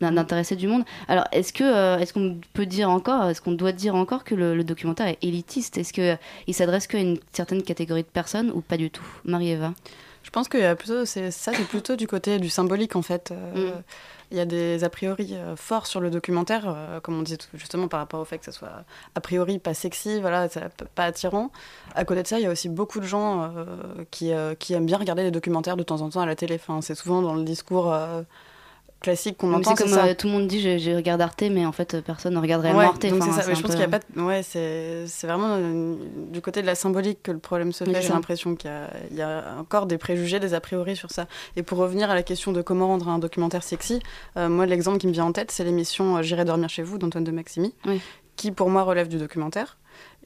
[0.00, 0.84] d'intéresser du monde.
[1.08, 4.64] Alors est-ce que est-ce qu'on peut dire encore, est-ce qu'on doit dire encore que le,
[4.64, 5.78] documentaire est élitiste?
[5.78, 9.06] Est-ce qu'il s'adresse qu'à une certaine catégorie de personnes ou pas du tout?
[9.24, 9.72] Marie-Eva
[10.30, 13.32] je pense que plutôt, ça, c'est plutôt du côté du symbolique en fait.
[13.32, 13.72] Mm.
[14.30, 17.38] Il y a des a priori euh, forts sur le documentaire, euh, comme on disait
[17.54, 18.84] justement par rapport au fait que ça soit
[19.16, 20.48] a priori pas sexy, voilà,
[20.94, 21.50] pas attirant.
[21.96, 24.86] À côté de ça, il y a aussi beaucoup de gens euh, qui, qui, aiment
[24.86, 26.54] bien regarder les documentaires de temps en temps à la télé.
[26.54, 27.92] Enfin, c'est souvent dans le discours
[29.00, 29.74] classique qu'on entend.
[29.74, 32.38] C'est comme euh, tout le monde dit, je, regarde Arte, mais en fait, personne ne
[32.38, 33.06] regarde réellement Arte.
[33.06, 33.42] Donc ça.
[33.52, 34.00] je pense qu'il y a pas.
[34.16, 35.94] Ouais, c'est vraiment euh,
[36.30, 38.02] du côté de la symbolique que le problème se fait.
[38.02, 38.70] J'ai l'impression qu'il
[39.12, 41.26] y, y, a encore des préjugés, des a priori sur ça.
[41.56, 44.00] Et pour revenir à la question de comment rendre un documentaire sexy,
[44.36, 47.24] euh, moi, l'exemple qui me vient en tête, c'est l'émission J'irai dormir chez vous d'Antoine
[47.24, 47.74] de Maximi,
[48.36, 49.78] qui pour moi relève du documentaire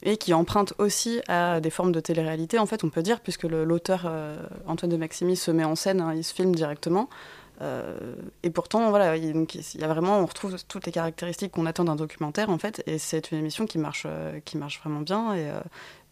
[0.03, 3.43] et qui emprunte aussi à des formes de télé-réalité, en fait, on peut dire, puisque
[3.43, 4.11] l'auteur
[4.67, 7.09] Antoine de Maximi se met en scène, hein, il se filme directement.
[7.61, 11.85] Euh, et pourtant, voilà, il, y a vraiment, on retrouve toutes les caractéristiques qu'on attend
[11.85, 15.33] d'un documentaire, en fait, et c'est une émission qui marche, euh, qui marche vraiment bien
[15.33, 15.59] et, euh,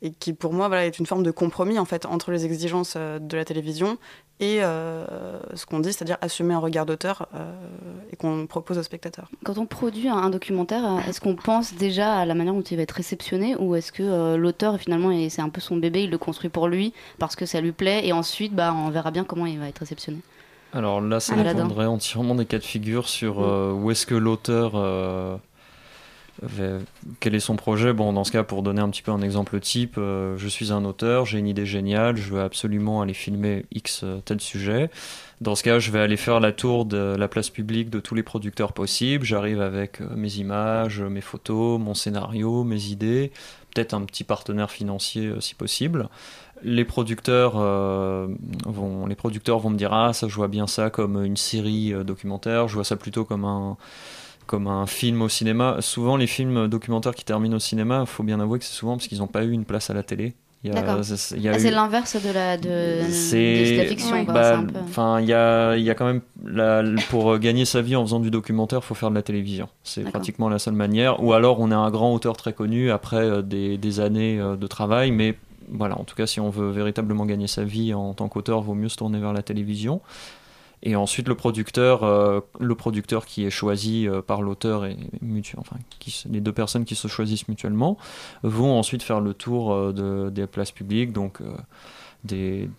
[0.02, 2.96] et, qui, pour moi, voilà, est une forme de compromis, en fait, entre les exigences
[2.98, 3.98] de la télévision
[4.40, 7.30] et ce qu'on dit, c'est-à-dire assumer un regard d'auteur
[8.12, 9.30] et qu'on propose au spectateur.
[9.46, 12.84] Quand on produit un, documentaire, est-ce qu'on pense déjà à la manière dont il va
[12.84, 16.50] être réceptionné, ou est-ce que l'auteur, finalement, c'est un peu son bébé, il le construit
[16.50, 19.58] pour lui, parce que ça lui plaît, et ensuite, bah, on verra bien comment il
[19.60, 20.20] va être réceptionné?
[20.74, 23.44] Alors là, ça dépendrait entièrement des cas de figure sur mm.
[23.44, 24.74] euh, où est-ce que l'auteur.
[24.76, 25.38] Euh,
[27.20, 29.60] quel est son projet Bon, dans ce cas, pour donner un petit peu un exemple
[29.60, 33.66] type, euh, je suis un auteur, j'ai une idée géniale, je veux absolument aller filmer
[33.72, 34.90] X tel sujet.
[35.42, 38.16] Dans ce cas, je vais aller faire la tour de la place publique de tous
[38.16, 39.26] les producteurs possibles.
[39.26, 43.32] J'arrive avec mes images, mes photos, mon scénario, mes idées,
[43.74, 46.10] peut-être un petit partenaire financier si possible
[46.64, 48.28] les producteurs, euh,
[48.66, 51.94] vont, les producteurs vont me dire Ah, ça, je vois bien ça comme une série
[51.94, 53.78] euh, documentaire, je vois ça plutôt comme un,
[54.46, 55.78] comme un film au cinéma.
[55.82, 58.98] Souvent, les films documentaires qui terminent au cinéma, il faut bien avouer que c'est souvent
[58.98, 60.34] parce qu'ils n'ont pas eu une place à la télé.
[60.74, 63.02] Ah, c'est l'inverse de la, de,
[63.78, 64.24] la fiction.
[64.24, 68.06] Bah, enfin, il y a, y a quand même la, pour gagner sa vie en
[68.06, 69.68] faisant du documentaire, il faut faire de la télévision.
[69.84, 71.22] C'est pratiquement la seule manière.
[71.22, 74.68] Ou alors, on est un grand auteur très connu après euh, des, des années de
[74.68, 75.36] travail, mais
[75.70, 78.74] voilà, en tout cas, si on veut véritablement gagner sa vie en tant qu'auteur, vaut
[78.74, 80.02] mieux se tourner vers la télévision.
[80.86, 84.98] Et ensuite, le producteur, euh, le producteur qui est choisi euh, par l'auteur et
[85.58, 85.78] enfin,
[86.30, 87.98] les deux personnes qui se choisissent mutuellement,
[88.44, 91.42] vont ensuite faire le tour euh, de, des places publiques, donc
[92.26, 92.70] des,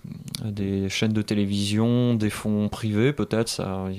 [0.45, 3.49] des, chaînes de télévision, des fonds privés peut-être,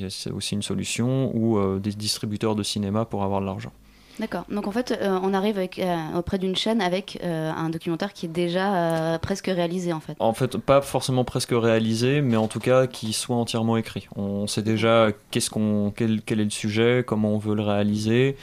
[0.10, 3.71] c'est aussi une solution, ou des distributeurs de cinéma pour avoir de l'argent.
[4.19, 4.45] D'accord.
[4.49, 8.28] Donc en fait, euh, on arrive euh, auprès d'une chaîne avec euh, un documentaire qui
[8.28, 10.15] est déjà presque réalisé en fait.
[10.19, 14.08] En fait, pas forcément presque réalisé, mais en tout cas qui soit entièrement écrit.
[14.15, 18.38] On sait déjà qu'est-ce qu'on, quel, quel, est le sujet, comment on veut le réaliser,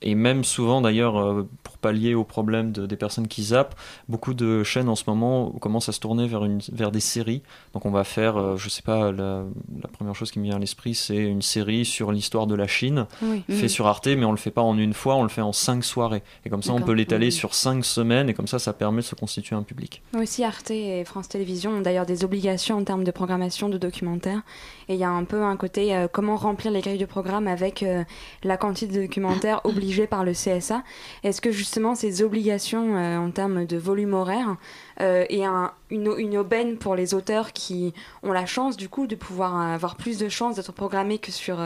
[0.00, 1.44] et même souvent d'ailleurs
[1.80, 3.74] pallier au problème des personnes qui zappent,
[4.08, 7.42] beaucoup de chaînes en ce moment commencent à se tourner vers, une, vers des séries.
[7.74, 9.44] Donc on va faire, euh, je sais pas, la,
[9.92, 13.06] première chose qui me vient à l'esprit, c'est une série sur l'histoire de la Chine,
[13.48, 13.68] fait mm.
[13.68, 15.84] sur Arte, mais on le fait pas en une fois, on le fait en cinq
[15.84, 16.22] soirées.
[16.44, 19.06] Et comme ça, on peut l'étaler sur cinq semaines, et comme ça, ça permet de
[19.06, 20.02] se constituer un public.
[20.16, 24.42] Aussi, Arte et France Télévisions ont d'ailleurs des obligations en termes de programmation de documentaires.
[24.88, 27.46] Et il y a un peu un côté euh, comment remplir les grilles de programme
[27.46, 28.04] avec euh,
[28.42, 30.82] la quantité de documentaires obligée par le CSA.
[31.24, 34.56] Est-ce que justement ces obligations euh, en termes de volume horaire
[35.00, 39.56] et une, une, aubaine pour les auteurs qui ont la chance du coup de pouvoir
[39.56, 41.58] avoir plus de chances d'être programmés que sur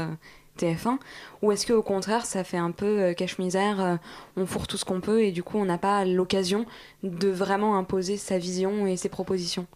[0.58, 0.98] TF1
[1.40, 3.98] Ou est-ce qu'au contraire, ça fait un peu cache-misère,
[4.36, 6.66] on fourre tout ce qu'on peut et du coup, on n'a pas l'occasion
[7.02, 9.66] de vraiment imposer sa vision et ses propositions?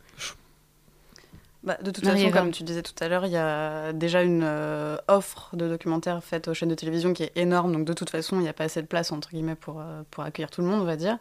[1.67, 4.45] Bah, de toute façon, comme tu disais tout à l'heure, il y a déjà une
[4.45, 7.73] euh, offre de documentaires faite aux chaînes de télévision qui est énorme.
[7.73, 10.03] Donc de toute façon, il n'y a pas assez de place entre guillemets pour, euh,
[10.13, 11.19] pour accueillir tout le monde, on va dire.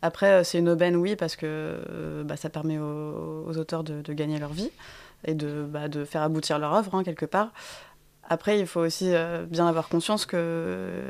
[0.00, 4.38] Après, euh, c'est une aubaine, oui, parce que bah, ça permet aux, auteurs de, gagner
[4.38, 4.70] leur vie
[5.24, 7.52] et de, bah, de faire aboutir leur œuvre hein, quelque part.
[8.28, 9.12] Après, il faut aussi
[9.48, 11.02] bien avoir conscience que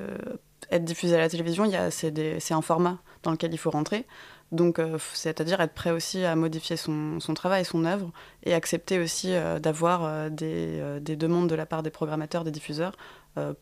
[0.71, 4.07] être diffusé à la télévision, c'est un format dans lequel il faut rentrer.
[4.53, 8.13] Donc, euh, c'est-à-dire être prêt aussi à modifier son, son, travail, son œuvre,
[8.45, 12.51] et accepter aussi euh, d'avoir euh, des, des, demandes de la part des programmateurs, des
[12.51, 12.93] diffuseurs,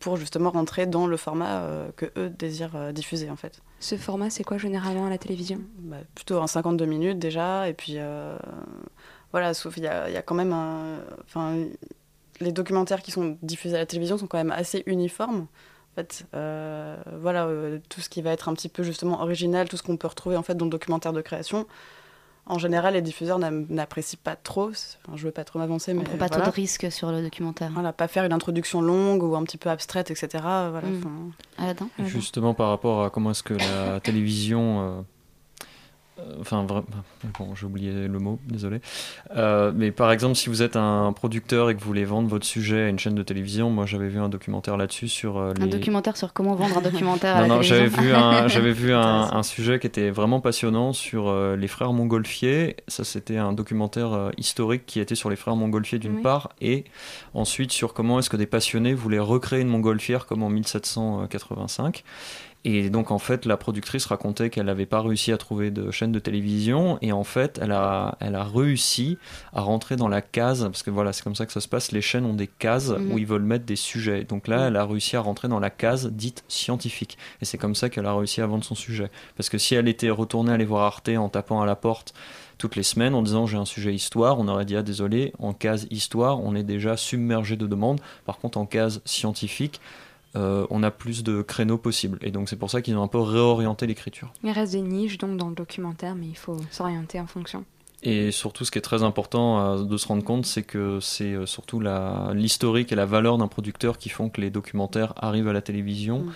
[0.01, 3.63] pour justement rentrer dans le format que eux désirent diffuser en fait.
[3.79, 5.61] Ce format, c'est quoi généralement à la télévision?
[5.79, 7.97] Bah, Plutôt en 52 minutes déjà, et puis
[9.31, 11.55] voilà, sauf il y a, y a, quand même un, enfin,
[12.41, 15.47] les documentaires qui sont diffusés à la télévision sont quand même assez uniformes.
[16.01, 19.77] Fait, euh, voilà, euh, tout ce qui va être un petit peu justement original, tout
[19.77, 21.67] ce qu'on peut retrouver en fait dans le documentaire de création.
[22.47, 24.71] En général, les diffuseurs n'apprécient pas trop.
[24.71, 27.23] Enfin, je veux pas trop m'avancer, mais on prend pas trop de risques sur le
[27.23, 27.71] documentaire.
[27.73, 30.29] Voilà, pas faire une introduction longue ou un petit peu abstraite, etc.
[30.43, 32.07] Voilà, mm.
[32.07, 35.01] Justement, par rapport à comment est-ce que la télévision euh,
[36.41, 36.67] enfin,
[37.39, 38.81] bon, j'ai oublié le mot, désolé.
[39.37, 42.47] Euh, mais par exemple, si vous êtes un producteur et que vous voulez vendre votre
[42.47, 45.67] sujet à une chaîne de télévision, moi j'avais vu un documentaire là-dessus sur euh, Un
[45.67, 49.43] documentaire sur comment vendre un documentaire à la non, J'avais vu, un, j'avais vu un,
[49.43, 52.77] sujet qui était vraiment passionnant sur les frères Montgolfier.
[52.89, 56.85] Ça, c'était un documentaire historique qui était sur les frères Montgolfier d'une part, et
[57.35, 62.05] ensuite sur comment est-ce que des passionnés voulaient recréer une montgolfière comme en 1785.
[62.65, 66.13] Et donc en fait, la productrice racontait qu'elle n'avait pas réussi à trouver de chaîne
[66.13, 69.17] de télévision et en fait, elle a, elle a réussi
[69.55, 71.93] à rentrer dans la case, parce que voilà, c'est comme ça que ça se passe,
[71.93, 73.13] les chaînes ont des cases mhm.
[73.13, 74.25] où ils veulent mettre des sujets.
[74.25, 77.17] Donc là, elle a réussi à rentrer dans la case dite scientifique.
[77.41, 79.11] Et c'est comme ça qu'elle a réussi à vendre son sujet.
[79.37, 82.13] Parce que si elle était retournée aller voir Arte en tapant à la porte
[82.59, 85.55] toutes les semaines en disant j'ai un sujet histoire, on aurait dit ah désolé, en
[85.55, 88.01] case histoire, on est déjà submergé de demandes.
[88.27, 89.81] Par contre, en case scientifique,
[90.37, 92.19] euh, on a plus de créneaux possibles.
[92.23, 94.33] Et donc c'est pour ça qu'ils ont un peu réorienté l'écriture.
[94.45, 97.65] Il reste des niches donc dans le documentaire, mais il faut s'orienter en fonction.
[98.03, 101.35] Et surtout, ce qui est très important euh, de se rendre compte, c'est que c'est
[101.35, 101.83] euh, surtout
[102.33, 106.21] l'historique et la valeur d'un producteur qui font que les documentaires arrivent à la télévision.
[106.21, 106.33] Mm.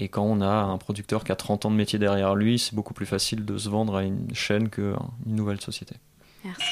[0.00, 2.74] Et quand on a un producteur qui a 30 ans de métier derrière lui, c'est
[2.74, 4.94] beaucoup plus facile de se vendre à une chaîne qu'une
[5.26, 5.96] nouvelle société.
[6.44, 6.62] Merci.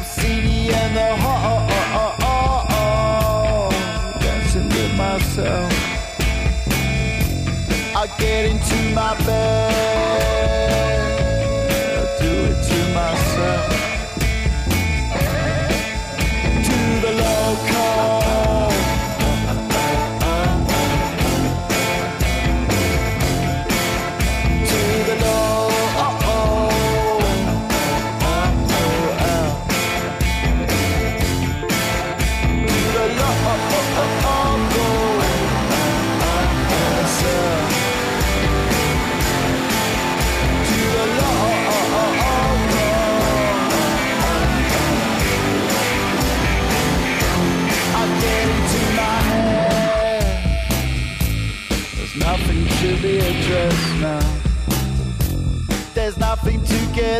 [0.00, 5.72] Bob Seedy and the ho oh, oh, oh, oh, dancing with myself.
[7.94, 10.29] I get into my bed.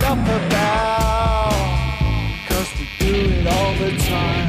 [0.00, 1.52] it up about.
[2.48, 4.48] Cause we do it all the time.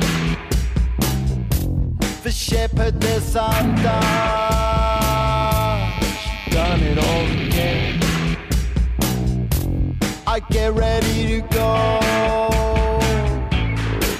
[2.24, 3.54] The shepherdess of
[6.22, 8.00] She done it all again.
[10.28, 12.00] I get ready to go.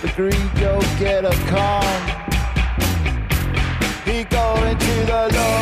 [0.02, 1.84] The green go get a car.
[4.06, 5.61] He go into the law.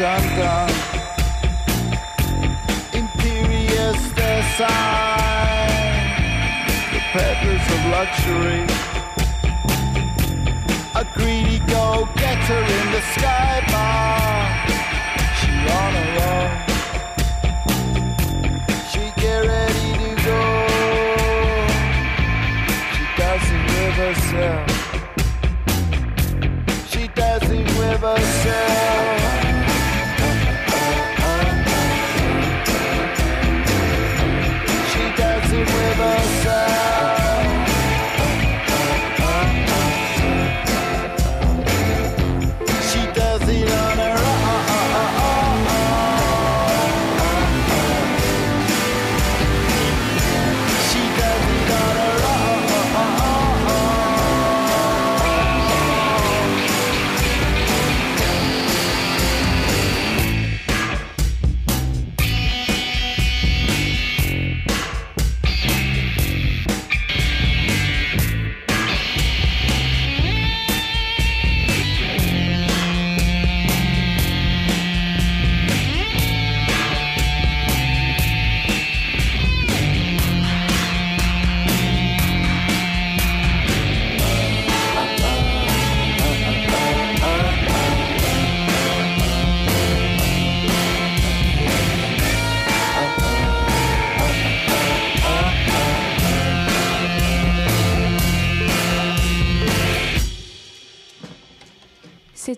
[0.00, 0.70] Left undone.
[2.92, 5.70] Imperious their sign,
[6.92, 8.64] the peddlers of luxury.
[10.94, 14.66] A greedy go-getter in the sky bar.
[15.38, 16.50] She on her own.
[18.90, 20.42] She get ready to go.
[22.92, 24.68] She dancing with herself.
[26.88, 28.87] She dancing with herself.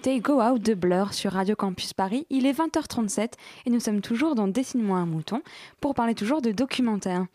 [0.03, 2.27] C'était Go Out de Blur sur Radio Campus Paris.
[2.31, 3.33] Il est 20h37
[3.67, 5.43] et nous sommes toujours dans Dessine-moi un mouton
[5.79, 7.27] pour parler toujours de documentaires.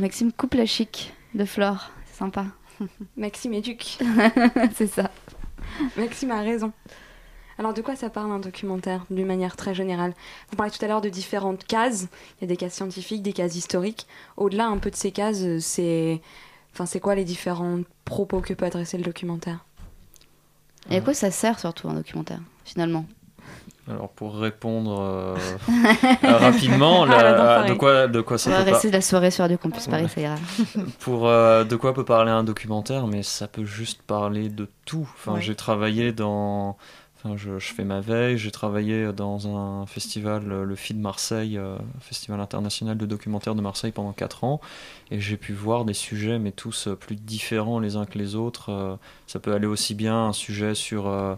[0.00, 2.46] Maxime coupe la chic de Flore, c'est sympa.
[3.18, 3.98] Maxime éduque.
[4.74, 5.10] c'est ça.
[5.98, 6.72] Maxime a raison.
[7.58, 10.12] Alors de quoi ça parle un documentaire d'une manière très générale?
[10.50, 12.06] Vous parlez tout à l'heure de différentes cases.
[12.38, 14.06] Il y a des cases scientifiques, des cases historiques.
[14.36, 16.20] Au-delà un peu de ces cases, c'est,
[16.74, 19.64] enfin, c'est quoi les différents propos que peut adresser le documentaire?
[20.90, 23.06] Et à quoi ça sert surtout un documentaire finalement?
[23.88, 25.36] Alors pour répondre euh,
[26.24, 29.00] euh, rapidement, la- de quoi de quoi ça On va peut rester par- de la
[29.00, 30.34] soirée sur Radio Campus Paris, ça ira.
[30.98, 35.08] pour euh, de quoi peut parler un documentaire, mais ça peut juste parler de tout.
[35.14, 35.40] Enfin, Ouais.
[35.40, 36.76] j'ai travaillé dans,
[37.16, 41.76] enfin, je, je fais ma veille, j'ai travaillé dans un festival, le FID Marseille, euh,
[42.00, 44.60] Festival international de documentaire de Marseille pendant 4 ans,
[45.10, 48.34] et j'ai pu voir des sujets, mais tous euh, plus différents les uns que les
[48.34, 48.70] autres.
[48.70, 48.96] Euh,
[49.26, 51.36] ça peut aller aussi bien un sujet sur euh,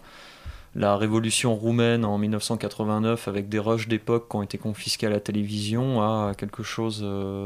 [0.75, 5.21] la révolution roumaine en 1989 avec des rushs d'époque qui ont été confisqués à la
[5.21, 7.01] télévision à quelque chose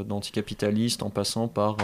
[0.07, 1.77] d'anticapitaliste en passant par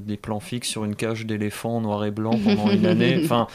[0.00, 3.20] des plans fixes sur une cage d'éléphants noir et blanc pendant une année.
[3.22, 3.48] Enfin,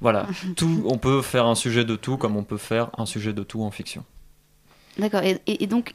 [0.00, 0.26] voilà,
[0.56, 3.42] tout, on peut faire un sujet de tout comme on peut faire un sujet de
[3.42, 4.04] tout en fiction.
[4.98, 5.22] D'accord.
[5.22, 5.94] Et, et- et donc,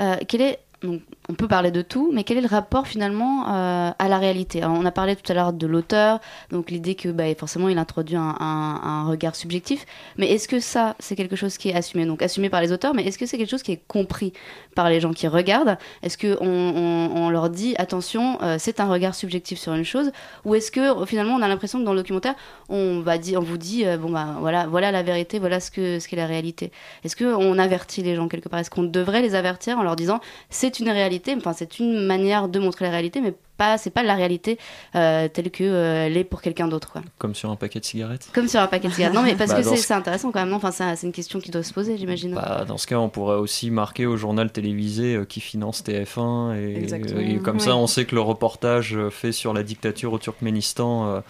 [0.00, 3.90] euh, quel est on peut parler de tout, mais quel est le rapport finalement euh,
[3.96, 4.64] à la réalité?
[4.64, 6.20] On a parlé tout à l'heure de l'auteur,
[6.50, 11.16] donc l'idée que bah, forcément il introduit un, regard subjectif, mais est-ce que ça c'est
[11.16, 12.06] quelque chose qui est assumé?
[12.06, 14.32] Donc assumé par les auteurs, mais est-ce que c'est quelque chose qui est compris
[14.74, 15.78] par les gens qui regardent?
[16.02, 20.10] Est-ce qu'on on, leur dit attention, euh, c'est un regard subjectif sur une chose?
[20.44, 22.34] Ou est-ce que finalement on a l'impression que dans le documentaire
[22.68, 25.70] on, va dire, on vous dit euh, bon bah voilà, voilà la vérité, voilà ce
[25.70, 26.72] que ce qu'est la réalité?
[27.04, 28.60] Est-ce qu'on avertit les gens quelque part?
[28.60, 30.20] Est-ce qu'on devrait les avertir en leur disant
[30.50, 34.02] c'est une réalité, enfin c'est une manière de montrer la réalité, mais pas c'est pas
[34.02, 34.58] la réalité
[34.94, 37.02] euh, telle que euh, elle est pour quelqu'un d'autre quoi.
[37.18, 38.28] Comme sur un paquet de cigarettes.
[38.34, 39.14] Comme sur un paquet de cigarettes.
[39.14, 40.48] Non mais parce Bah, que dans c'est ce- c'est intéressant quand même.
[40.50, 40.56] Non?
[40.62, 42.34] Enfin c'est une question qui doit se poser j'imagine.
[42.34, 46.54] Bah, dans ce cas, on pourrait aussi marquer au journal télévisé euh, qui finance TF1
[46.56, 47.20] et, Exactement.
[47.20, 51.06] et comme ça, on sait que le reportage euh, fait sur la dictature au Turkménistan
[51.08, 51.20] euh,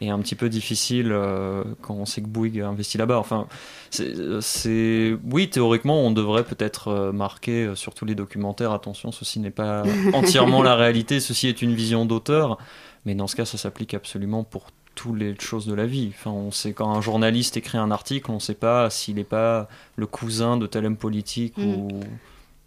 [0.00, 3.18] est un petit peu difficile euh, quand on sait que Bouygues a investi là-bas.
[3.18, 3.46] Enfin,
[4.40, 8.72] c'est, oui, théoriquement, on devrait peut-être marquer euh, sur tous les documentaires.
[8.72, 9.82] Attention, ceci n'est pas
[10.14, 11.20] entièrement la réalité.
[11.20, 12.58] Ceci est une vision d'auteur.
[13.04, 16.12] Mais dans ce cas, ça s'applique absolument pour toutes les choses de la vie.
[16.14, 19.24] Enfin, on sait quand un journaliste écrit un article, on ne sait pas s'il n'est
[19.24, 21.64] pas le cousin de tel homme politique Mm.
[21.64, 21.88] ou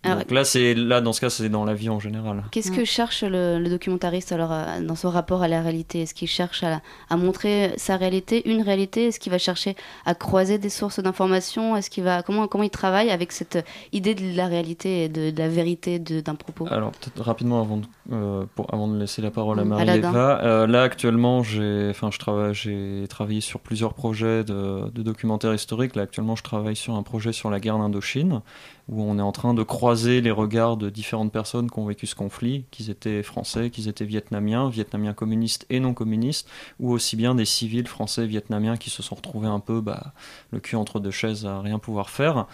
[0.06, 2.44] Donc là, c'est là dans ce cas, c'est dans la vie en général.
[2.52, 6.02] Qu'est-ce que cherche le, documentariste alors euh, dans son rapport à la réalité?
[6.02, 9.08] Est-ce qu'il cherche à, à, montrer sa réalité, une réalité?
[9.08, 9.76] Est-ce qu'il va chercher
[10.06, 11.76] à croiser des sources d'informations?
[11.76, 15.34] Est-ce qu'il va comment comment il travaille avec cette idée de la réalité et de,
[15.38, 16.68] la vérité d'un propos?
[16.70, 19.68] Alors peut-être rapidement avant de, euh, pour, avant de laisser la parole à mm.
[19.68, 20.44] Marie-Eva.
[20.44, 25.54] Euh, là actuellement, j'ai enfin je travaille j'ai travaillé sur plusieurs projets de, de documentaires
[25.54, 25.96] historiques.
[25.96, 28.42] Là actuellement, je travaille sur un projet sur la guerre d'Indochine
[28.88, 32.06] où on est en train de croiser les regards de différentes personnes qui ont vécu
[32.06, 36.48] ce conflit, qu'ils étaient français, qu'ils étaient vietnamiens, vietnamiens communistes et non communistes,
[36.80, 40.14] ou aussi bien des civils français, vietnamiens qui se sont retrouvés un peu bah,
[40.52, 42.46] le cul entre deux chaises à rien pouvoir faire.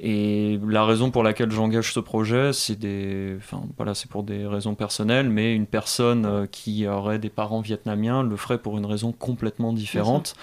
[0.00, 4.44] Et la raison pour laquelle j'engage ce projet, c'est des, enfin voilà, c'est pour des
[4.44, 8.86] raisons personnelles, mais une personne euh, qui aurait des parents vietnamiens le ferait pour une
[8.86, 10.34] raison complètement différente.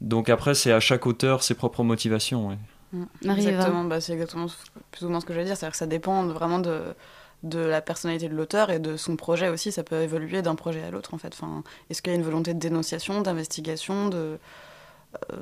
[0.00, 2.58] Donc après, c'est à chaque auteur ses propres motivations.
[2.92, 3.04] Mm.
[3.24, 4.46] Exactement, bah, c'est exactement
[4.90, 5.56] plus ou moins ce que je veux dire.
[5.56, 6.82] C'est-à-dire que ça dépend vraiment de,
[7.42, 9.72] de la personnalité de l'auteur et de son projet aussi.
[9.72, 11.32] Ça peut évoluer d'un projet à l'autre en fait.
[11.32, 14.38] Enfin, Est-ce qu'il y a une volonté de dénonciation, d'investigation, de,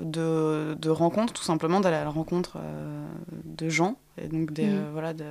[0.01, 3.07] de, de, rencontre, tout simplement d'aller à la rencontre euh,
[3.45, 4.75] de gens et donc des, mm.
[4.75, 5.25] euh, voilà, de,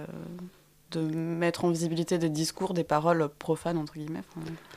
[0.91, 4.21] de mettre en visibilité des discours, des paroles profanes, entre guillemets.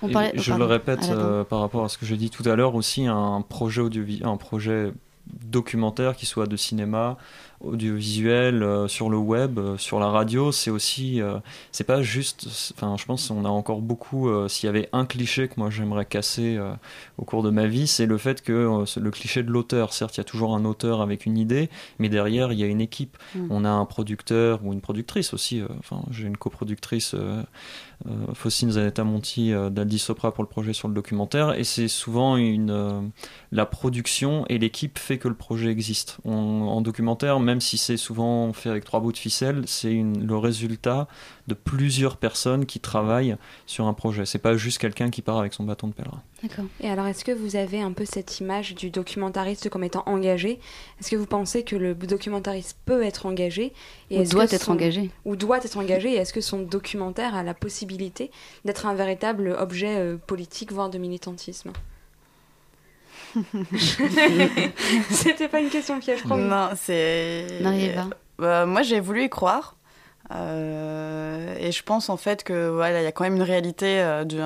[0.03, 3.07] je le répète euh, par rapport à ce que j'ai dit tout à l'heure aussi,
[3.07, 4.93] un projet audiovisuel, un projet
[5.27, 7.17] documentaire, qui soit de cinéma,
[7.61, 11.39] audiovisuel, euh, sur le web, euh, sur la radio, c'est aussi, euh,
[11.73, 15.49] c'est pas juste, enfin, je pense qu'on a encore beaucoup, s'il y avait un cliché
[15.49, 16.59] que moi j'aimerais casser
[17.19, 20.19] au cours de ma vie, c'est le fait que le cliché de l'auteur, certes, il
[20.19, 23.17] y a toujours un auteur avec une idée, mais derrière, il y a une équipe.
[23.35, 23.47] Mm.
[23.51, 27.15] On a un producteur ou une productrice aussi, enfin, j'ai une coproductrice
[28.07, 31.59] euh, Faucine Zanetta Monti euh, d'Aldi Sopra pour le projet sur le documentaire.
[31.59, 33.01] Et c'est souvent une, euh,
[33.53, 36.19] la production et l'équipe fait que le projet existe.
[36.25, 41.09] en documentaire, même si c'est souvent fait avec trois bouts de ficelle, c'est le résultat
[41.47, 44.27] de plusieurs personnes qui travaillent sur un projet.
[44.27, 46.23] C'est pas juste quelqu'un qui part avec son bâton de pèlerin.
[46.43, 46.67] D'accord.
[46.81, 50.59] Et alors, est-ce que vous avez un peu cette image du documentariste comme étant engagé?
[51.01, 53.73] Est-ce que vous pensez que le documentariste peut être engagé?
[54.11, 57.43] Et Ou doit être engagé Ou doit être engagé Et est-ce que son documentaire a
[57.43, 58.31] la possibilité
[58.65, 61.73] d'être un véritable objet euh, politique, voire de militantisme?
[65.11, 67.47] C'était pas une question piège, je Non, c'est.
[68.41, 69.77] Euh, moi, j'ai voulu y croire.
[70.33, 74.01] Euh, et je pense en fait que voilà, il y a quand même une réalité
[74.01, 74.39] euh, du,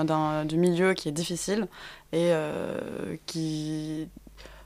[0.47, 1.69] du, milieu qui est difficile
[2.13, 4.09] et euh, qui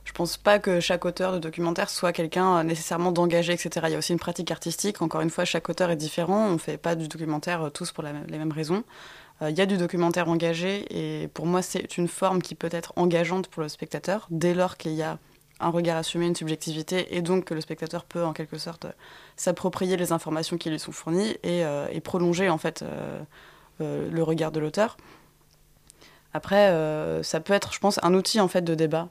[0.03, 3.69] je pense pas que chaque auteur de documentaire soit quelqu'un nécessairement d'engagé, etc.
[3.85, 5.01] Il y a aussi une pratique artistique.
[5.01, 6.47] Encore une fois, chaque auteur est différent.
[6.47, 8.83] On fait pas du documentaire tous pour les mêmes raisons.
[9.41, 12.93] Il y a du documentaire engagé et pour moi, c'est une forme qui peut être
[12.95, 15.19] engageante pour le spectateur dès lors qu'il y a
[15.59, 18.87] un regard assumé, une subjectivité, et donc que le spectateur peut en quelque sorte
[19.37, 23.21] s'approprier les informations qui lui sont fournies et, euh, prolonger en fait euh,
[23.81, 24.97] euh, le regard de l'auteur.
[26.33, 26.69] Après,
[27.23, 29.07] ça peut être, je pense, un outil en fait de débat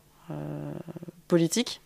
[1.26, 1.80] politique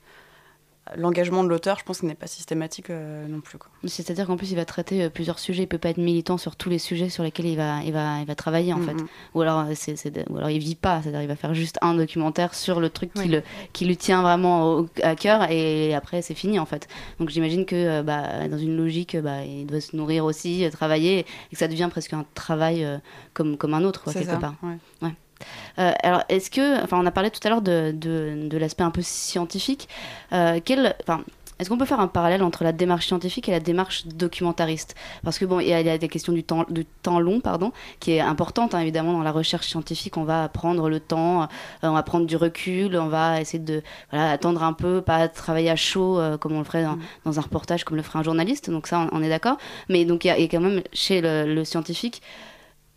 [0.97, 3.59] l'engagement de l'auteur, je pense, n'est pas systématique euh, non plus.
[3.85, 5.65] C'est-à-dire qu'en plus, il va traiter euh, plusieurs sujets.
[5.65, 8.21] Il peut pas être militant sur tous les sujets sur lesquels il va, il va,
[8.21, 8.97] il va travailler, en fait.
[9.35, 9.97] Ou alors, euh, c'est,
[10.29, 11.03] ou alors, il vit pas.
[11.03, 14.23] C'est-à-dire, il va faire juste un documentaire sur le truc qui, le, qui lui tient
[14.23, 16.89] vraiment à cœur, et après, c'est fini, en fait.
[17.19, 21.25] Donc, j'imagine que bah, dans une logique, bah, il doit se nourrir aussi, travailler, et
[21.53, 22.87] que ça devient presque un travail
[23.35, 24.55] comme, comme un autre, quoi, quelque part.
[24.63, 25.13] Ouais.
[25.79, 28.91] Euh, alors, est-ce que, enfin, on a parlé tout à l'heure de, de, l'aspect un
[28.91, 29.89] peu scientifique.
[30.33, 31.23] Euh, quel, enfin,
[31.59, 34.95] est-ce qu'on peut faire un parallèle entre la démarche scientifique et la démarche documentariste?
[35.25, 38.13] Parce que bon, il y, a des questions du temps, du temps long, pardon, qui
[38.13, 40.17] est importante hein, évidemment dans la recherche scientifique.
[40.17, 41.47] On va prendre le temps, euh,
[41.83, 45.71] on va prendre du recul, on va essayer de voilà, attendre un peu, pas travailler
[45.71, 46.99] à chaud comme on le ferait mm.
[47.25, 48.71] dans, un reportage, comme le ferait un journaliste.
[48.71, 49.59] Donc ça, on, est d'accord.
[49.89, 52.23] Mais donc il y, a quand même chez le scientifique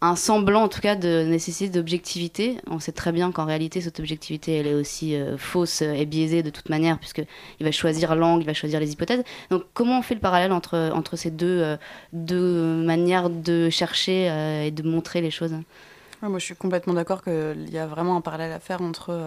[0.02, 2.58] un semblant en tout cas de nécessité d'objectivité.
[2.68, 6.42] On sait très bien qu'en réalité cette objectivité elle est aussi euh, fausse et biaisée
[6.42, 7.22] de toute manière puisque
[7.60, 9.24] il va choisir l'angle, il va choisir les hypothèses.
[9.52, 11.78] Donc comment on fait le parallèle entre, entre ces deux, euh,
[12.14, 15.54] deux manières de chercher euh, et de montrer les choses?
[16.24, 19.20] Moi je suis complètement d'accord qu'il y a vraiment un parallèle à faire entre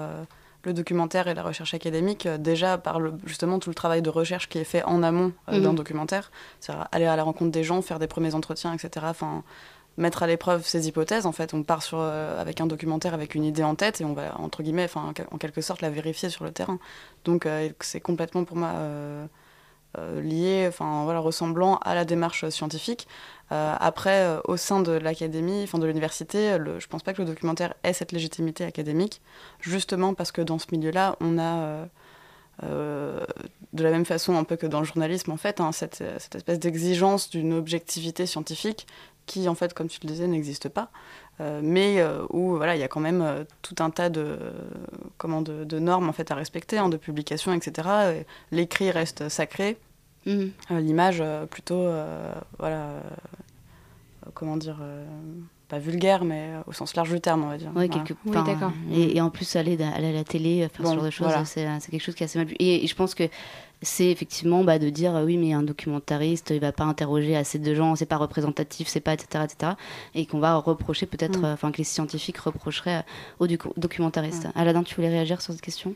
[0.62, 4.48] le documentaire et la recherche académique, déjà par le, justement tout le travail de recherche
[4.48, 5.74] qui est fait en amont d'un mhm.
[5.74, 9.06] documentaire, c'est-à-dire aller à la rencontre des gens, faire des premiers entretiens, etc.
[9.08, 9.42] Enfin,
[9.96, 11.26] mettre à l'épreuve ces hypothèses.
[11.26, 14.04] En fait, on part sur, euh, avec un documentaire, avec une idée en tête, et
[14.04, 16.78] on va, entre guillemets, enfin, en quelque sorte, la vérifier sur le terrain.
[17.24, 19.26] Donc, euh, c'est complètement pour moi euh,
[20.20, 23.06] lié, enfin, voilà, ressemblant à la démarche scientifique.
[23.50, 27.92] après, au sein de l'académie, enfin, de l'université, je pense pas que le documentaire ait
[27.92, 29.22] cette légitimité académique,
[29.60, 31.86] justement parce que dans ce milieu-là, on a
[32.60, 36.34] de la même façon un peu que dans le journalisme, en fait, hein, cette, cette,
[36.34, 38.88] espèce d'exigence d'une objectivité scientifique
[39.26, 40.90] qui, en fait, comme tu le disais, n'existe pas.
[41.40, 44.38] Euh, mais euh, où voilà, il y a quand même euh, tout un tas de,
[45.18, 48.24] comment, de, de, normes en fait, à respecter, hein, de publications, etc.
[48.52, 49.76] L'écrit reste sacré,
[50.26, 50.44] mmh.
[50.70, 51.88] l'image plutôt,
[52.58, 53.02] voilà,
[54.34, 54.78] comment dire
[55.66, 57.72] pas vulgaire, mais au sens large du terme, on va dire.
[57.74, 58.70] Ouais, quelque oui, d'accord.
[58.92, 61.44] Et, et, en plus, aller, aller à la télé, faire ce genre de choses, voilà.
[61.46, 62.54] c'est quelque chose qui est assez mal vu.
[62.58, 63.24] Et, et je pense que
[63.82, 67.74] c'est effectivement bah, de dire oui mais un documentariste il va pas interroger assez de
[67.74, 69.72] gens c'est pas représentatif c'est pas etc etc
[70.14, 71.44] et qu'on va reprocher peut-être mm.
[71.44, 73.04] enfin que les scientifiques reprocheraient
[73.38, 74.52] aux documentaristes mm.
[74.54, 75.94] Aladin tu voulais réagir sur cette question?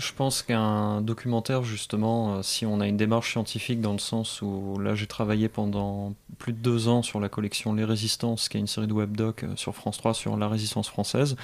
[0.00, 4.40] Je pense qu'un documentaire, justement, euh, si on a une démarche scientifique dans le sens
[4.42, 8.56] où là j'ai travaillé pendant plus de deux ans sur la collection Les Résistances, qui
[8.56, 11.36] est une série de webdoc euh, sur France 3 sur la résistance française.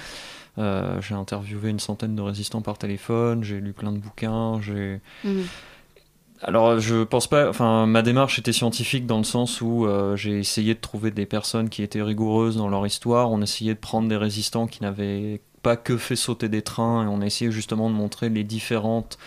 [0.57, 4.99] Euh, j'ai interviewé une centaine de résistants par téléphone, j'ai lu plein de bouquins, j'ai.
[5.23, 5.43] Mm
[6.41, 7.49] alors, je pense pas.
[7.49, 11.25] Enfin, ma démarche était scientifique dans le sens où euh, j'ai essayé de trouver des
[11.25, 13.31] personnes qui étaient rigoureuses dans leur histoire.
[13.31, 17.07] On essayait de prendre des résistants qui n'avaient pas que fait sauter des trains et
[17.07, 19.17] on a essayé justement de montrer les différentes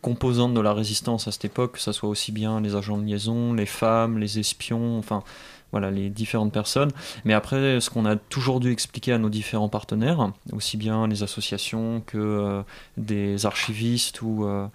[0.00, 3.04] composantes de la résistance à cette époque, que ce soit aussi bien les agents de
[3.04, 5.24] liaison, les femmes, les espions, enfin
[5.72, 6.92] voilà les différentes personnes.
[7.24, 11.24] Mais après, ce qu'on a toujours dû expliquer à nos différents partenaires, aussi bien les
[11.24, 12.62] associations que euh,
[12.96, 14.68] des archivistes ou euh,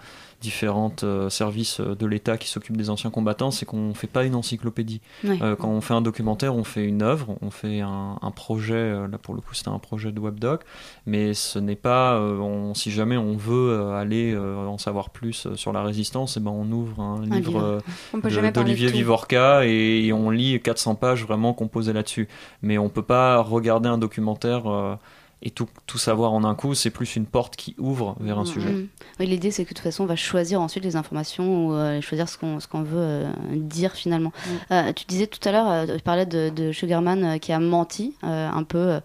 [0.43, 4.07] différents euh, services euh, de l'État qui s'occupent des anciens combattants, c'est qu'on ne fait
[4.07, 4.99] pas une encyclopédie.
[5.23, 9.17] Euh, quand on fait un documentaire, on fait une œuvre, on fait un, projet, là
[9.21, 10.61] pour le coup c'était un projet de webdoc,
[11.05, 12.19] mais ce n'est pas,
[12.73, 16.69] si jamais on veut aller en savoir plus sur la résistance, et eh ben on
[16.71, 17.81] ouvre un, livre,
[18.51, 22.27] d'Olivier Vivorca et, et, on lit 400 pages vraiment composées là-dessus.
[22.63, 24.97] Mais on ne peut pas regarder un documentaire
[25.43, 28.45] et tout, tout, savoir en un coup, c'est plus une porte qui ouvre vers un
[28.45, 28.87] sujet.
[29.19, 31.99] Oui, L'idée, c'est que de toute façon, on va choisir ensuite les informations ou euh,
[31.99, 34.31] choisir ce qu'on qu'on veut euh, dire finalement.
[34.31, 34.51] Mm.
[34.71, 38.63] Euh, tu disais tout à l'heure, tu parlais de, de Sugarman qui a menti un
[38.63, 39.01] peu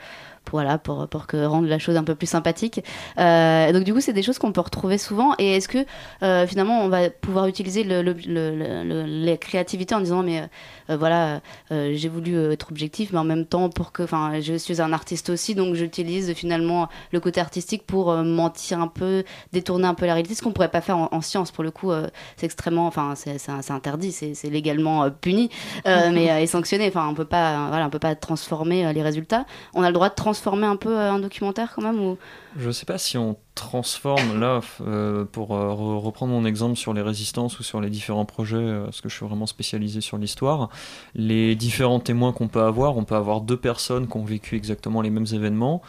[0.53, 2.83] voilà, pour, pour que rendre la chose un peu plus sympathique.
[3.19, 5.35] Euh, donc du coup, c'est des choses qu'on peut retrouver souvent.
[5.39, 5.85] Et est-ce que
[6.23, 10.49] euh, finalement, on va pouvoir utiliser le, le, les créativités en disant, mais
[10.91, 11.41] euh, voilà,
[11.71, 15.31] j'ai voulu être objectif, mais en même temps, pour que, enfin, je suis un artiste
[15.31, 20.15] aussi, donc j'utilise finalement le côté artistique pour mentir un peu, détourner un peu la
[20.15, 21.51] réalité, ce qu'on pourrait pas faire en, science.
[21.51, 21.91] Pour le coup,
[22.37, 25.51] c'est extrêmement, enfin, c'est interdit, c'est légalement puni,
[25.85, 26.89] mais et sanctionné.
[26.89, 29.45] Enfin, on peut pas, voilà, on peut pas transformer les résultats.
[29.75, 32.17] On a le droit de transformer transformer un peu euh, un documentaire quand même ou...
[32.57, 37.03] Je sais pas si on transforme là, euh, pour euh, reprendre mon exemple sur les
[37.03, 40.71] résistances ou sur les différents projets, parce que je suis vraiment spécialisé sur l'histoire,
[41.15, 45.03] les différents témoins qu'on peut avoir, on peut avoir deux personnes qui ont vécu exactement
[45.03, 45.83] les mêmes événements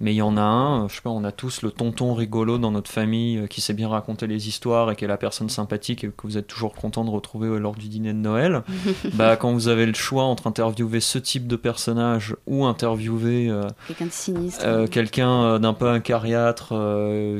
[0.00, 2.58] mais il y en a un, je sais pas, on a tous le tonton rigolo
[2.58, 5.48] dans notre famille euh, qui sait bien raconter les histoires et qui est la personne
[5.48, 8.62] sympathique et que vous êtes toujours content de retrouver euh, lors du dîner de Noël.
[9.14, 13.68] bah, quand vous avez le choix entre interviewer ce type de personnage ou interviewer euh,
[13.86, 16.74] quelqu'un de sinistre, euh, quelqu'un d'un peu incariâtre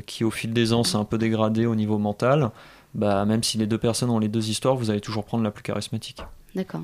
[0.07, 2.51] qui au fil des ans s'est un peu dégradé au niveau mental,
[2.95, 5.51] bah, même si les deux personnes ont les deux histoires, vous allez toujours prendre la
[5.51, 6.23] plus charismatique.
[6.55, 6.83] D'accord.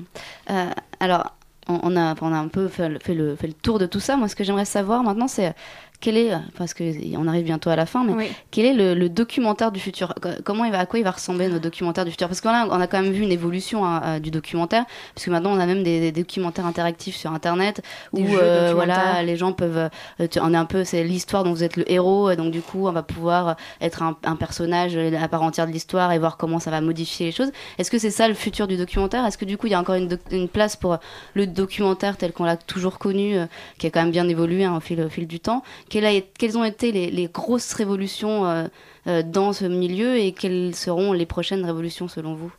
[0.99, 1.31] alors,
[1.67, 4.17] on a, on a un peu fait, le, fait le tour de tout ça.
[4.17, 5.53] Moi, ce que j'aimerais savoir maintenant, c'est
[6.01, 9.79] quel est, parce qu'on arrive bientôt à la fin, mais quel est le, documentaire du
[9.79, 10.15] futur?
[10.43, 12.27] Comment il va, à quoi il va ressembler nos documentaires du futur?
[12.27, 15.25] Parce qu'on a, on a quand même vu une évolution hein, euh, du documentaire, parce
[15.25, 17.81] que maintenant on a même des, documentaires interactifs sur Internet
[18.13, 19.89] où euh, voilà, les gens peuvent,
[20.19, 22.61] euh, on est un peu, c'est l'histoire dont vous êtes le héros, et donc du
[22.61, 26.59] coup on va pouvoir être un, personnage à part entière de l'histoire et voir comment
[26.59, 27.51] ça va modifier les choses.
[27.77, 29.23] Est-ce que c'est ça le futur du documentaire?
[29.25, 30.97] Est-ce que du coup il y a encore une, place pour
[31.35, 33.35] le documentaire tel qu'on l'a toujours connu,
[33.77, 35.61] qui a quand même bien évolué hein, au, fil, au fil du temps?
[35.91, 38.67] Quelles ont été les, grosses révolutions euh,
[39.07, 42.51] euh, dans ce milieu et quelles seront les prochaines révolutions selon vous?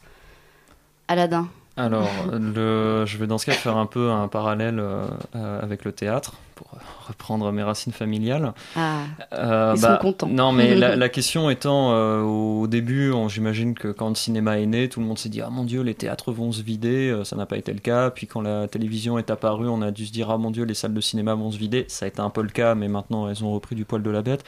[1.08, 1.48] Aladdin.
[1.76, 6.34] Alors, je vais dans ce cas faire un peu un parallèle euh, avec le théâtre
[7.08, 8.54] reprendre mes racines familiales.
[8.76, 9.02] Ah,
[9.32, 10.28] euh, ils bah, sont contents.
[10.28, 14.88] Non, mais la, question étant, euh, au début, j'imagine que quand le cinéma est né,
[14.88, 17.10] tout le monde s'est dit Ah mon Dieu, les théâtres vont se vider.
[17.10, 18.10] Euh, ça n'a pas été le cas.
[18.10, 20.74] Puis quand la télévision est apparue, on a dû se dire Ah mon Dieu, les
[20.74, 21.84] salles de cinéma vont se vider.
[21.88, 24.10] Ça a été un peu le cas, mais maintenant elles ont repris du poil de
[24.10, 24.44] la bête.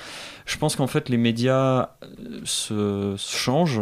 [0.47, 1.91] Je pense qu'en fait, les médias
[2.45, 3.81] se, changent,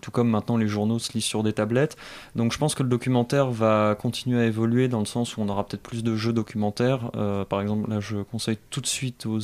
[0.00, 1.96] tout comme maintenant les journaux se lisent sur des tablettes.
[2.36, 5.48] Donc je pense que le documentaire va continuer à évoluer dans le sens où on
[5.48, 7.10] aura peut-être plus de jeux documentaires.
[7.48, 9.38] par exemple, là, je conseille tout de suite aux,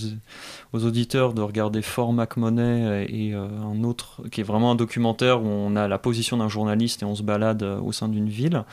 [0.72, 5.42] aux auditeurs de regarder Fort McMoney et euh, un autre qui est vraiment un documentaire
[5.42, 8.28] où on a la position d'un journaliste et on se balade euh, au sein d'une
[8.28, 8.64] ville.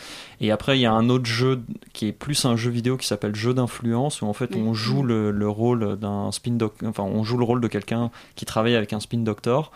[0.41, 1.61] Et après, il y a un autre jeu
[1.93, 5.03] qui est plus un jeu vidéo qui s'appelle Jeu d'influence où en fait on joue
[5.03, 8.75] le, le rôle d'un spin doctor, enfin on joue le rôle de quelqu'un qui travaille
[8.75, 9.71] avec un spin doctor.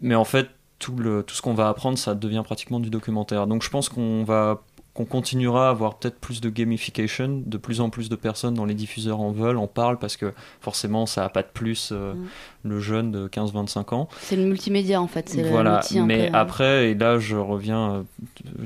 [0.00, 0.48] Mais en fait,
[0.78, 3.46] tout, le, tout ce qu'on va apprendre, ça devient pratiquement du documentaire.
[3.46, 4.62] Donc je pense qu'on va
[4.98, 8.64] qu'on continuera à avoir peut-être plus de gamification, de plus en plus de personnes dans
[8.64, 12.14] les diffuseurs en veulent, en parlent parce que forcément ça n'a pas de plus euh,
[12.14, 12.28] mm.
[12.64, 14.08] le jeune de 15-25 ans.
[14.18, 15.38] C'est le multimédia en fait.
[15.50, 18.02] Voilà, mais après, et là je reviens euh,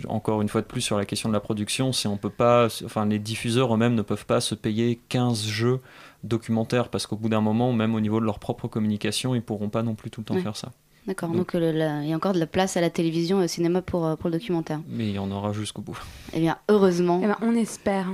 [0.09, 2.68] encore une fois de plus sur la question de la production, si on peut pas,
[2.83, 5.80] enfin les diffuseurs eux-mêmes ne peuvent pas se payer 15 jeux
[6.24, 9.68] documentaires parce qu'au bout d'un moment, même au niveau de leur propre communication, ils pourront
[9.68, 10.70] pas non plus tout le temps faire ça.
[11.07, 13.48] D'accord, donc, euh, il y a encore de la place à la télévision et au
[13.48, 14.80] cinéma pour, euh, pour le documentaire.
[14.88, 15.98] Mais il y en aura jusqu'au bout.
[16.32, 17.18] Eh bien, heureusement.
[17.22, 18.07] Eh bien, on espère.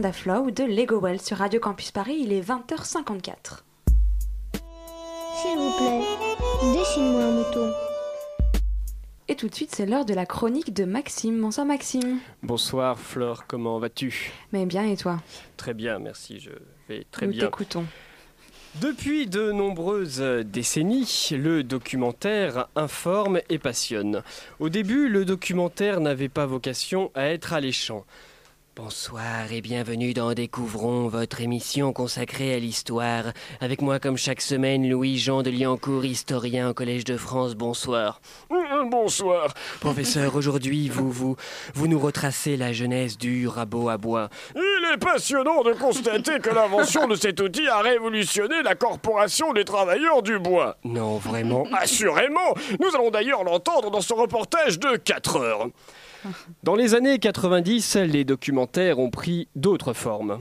[0.00, 3.64] Anaconda Flow de Lego Well sur Radio Campus Paris, il est 20h54.
[5.34, 6.00] S'il vous plaît,
[6.72, 7.72] dessine-moi un mouton.
[9.28, 11.38] Et tout de suite, c'est l'heure de la chronique de Maxime.
[11.38, 12.18] Bonsoir Maxime.
[12.42, 14.32] Bonsoir Flore, comment vas-tu?
[14.52, 15.20] Mais bien et toi?
[15.58, 16.52] Très bien, merci, je
[16.88, 17.44] vais très Nous bien.
[17.44, 17.84] t'écoutons.
[18.80, 24.22] Depuis de nombreuses décennies, le documentaire informe et passionne.
[24.60, 28.06] Au début, le documentaire n'avait pas vocation à être alléchant.
[28.82, 33.24] Bonsoir et bienvenue dans Découvrons, votre émission consacrée à l'histoire.
[33.60, 37.54] Avec moi, comme chaque semaine, Louis-Jean de Liancourt, historien au Collège de France.
[37.54, 38.22] Bonsoir.
[38.90, 39.52] Bonsoir.
[39.80, 41.36] Professeur, aujourd'hui, vous, vous,
[41.74, 44.30] vous nous retracez la genèse du rabot à bois.
[44.56, 49.66] Il est passionnant de constater que l'invention de cet outil a révolutionné la corporation des
[49.66, 50.78] travailleurs du bois.
[50.84, 55.66] Non, vraiment Assurément Nous allons d'ailleurs l'entendre dans ce reportage de 4 heures.
[56.62, 60.38] Dans les années 90, les documentaires ont pris d'autres formes.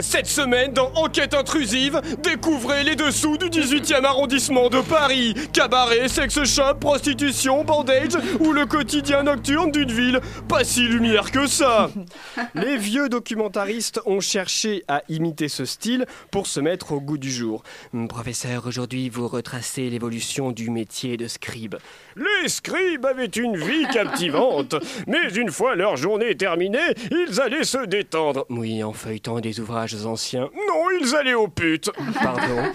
[0.00, 5.34] Cette semaine, dans Enquête intrusive, découvrez les dessous du 18e arrondissement de Paris.
[5.52, 11.46] Cabaret, sex shop, prostitution, bandage ou le quotidien nocturne d'une ville pas si lumière que
[11.46, 11.90] ça.
[12.54, 17.30] Les vieux documentaristes ont cherché à imiter ce style pour se mettre au goût du
[17.30, 17.62] jour.
[18.08, 21.76] Professeur, aujourd'hui vous retracez l'évolution du métier de scribe.
[22.16, 24.74] Les scribes avaient une vie captivante,
[25.06, 28.46] mais une fois leur journée terminée, ils allaient se détendre.
[28.50, 30.50] Oui, en feuilletant des ouvrages anciens.
[30.68, 31.90] Non, ils allaient aux putes.
[32.22, 32.72] Pardon.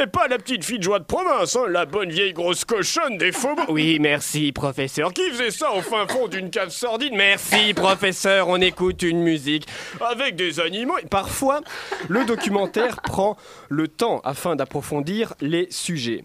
[0.00, 3.18] Et pas la petite fille de joie de province, hein, la bonne vieille grosse cochonne
[3.18, 3.70] des faubourgs.
[3.70, 5.12] Oui, merci, professeur.
[5.12, 7.12] Qui faisait ça au fin fond d'une cave sordide?
[7.14, 8.48] Merci, professeur.
[8.48, 9.66] On écoute une musique.
[10.00, 10.96] Avec des animaux.
[11.10, 11.60] Parfois,
[12.08, 13.36] le documentaire prend
[13.68, 16.24] le temps afin d'approfondir les sujets.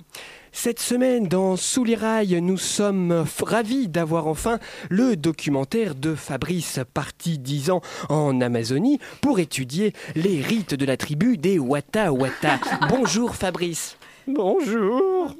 [0.52, 6.80] Cette semaine, dans Sous les rails, nous sommes ravis d'avoir enfin le documentaire de Fabrice,
[6.94, 12.60] parti dix ans en Amazonie pour étudier les rites de la tribu des Wata Wata.
[12.90, 13.98] Bonjour Fabrice.
[14.28, 15.36] Bonjour.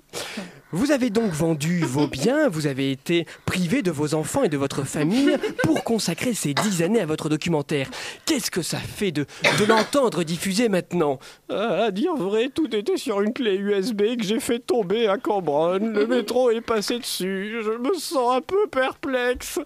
[0.74, 4.56] Vous avez donc vendu vos biens, vous avez été privé de vos enfants et de
[4.58, 7.90] votre famille pour consacrer ces dix années à votre documentaire.
[8.26, 9.26] Qu'est-ce que ça fait de,
[9.60, 11.20] de l'entendre diffuser maintenant?
[11.50, 15.18] Ah, À dire vrai, tout était sur une clé USB que j'ai fait tomber à
[15.18, 15.92] Cambronne.
[15.94, 17.58] Le métro est passé dessus.
[17.64, 19.60] Je me sens un peu perplexe.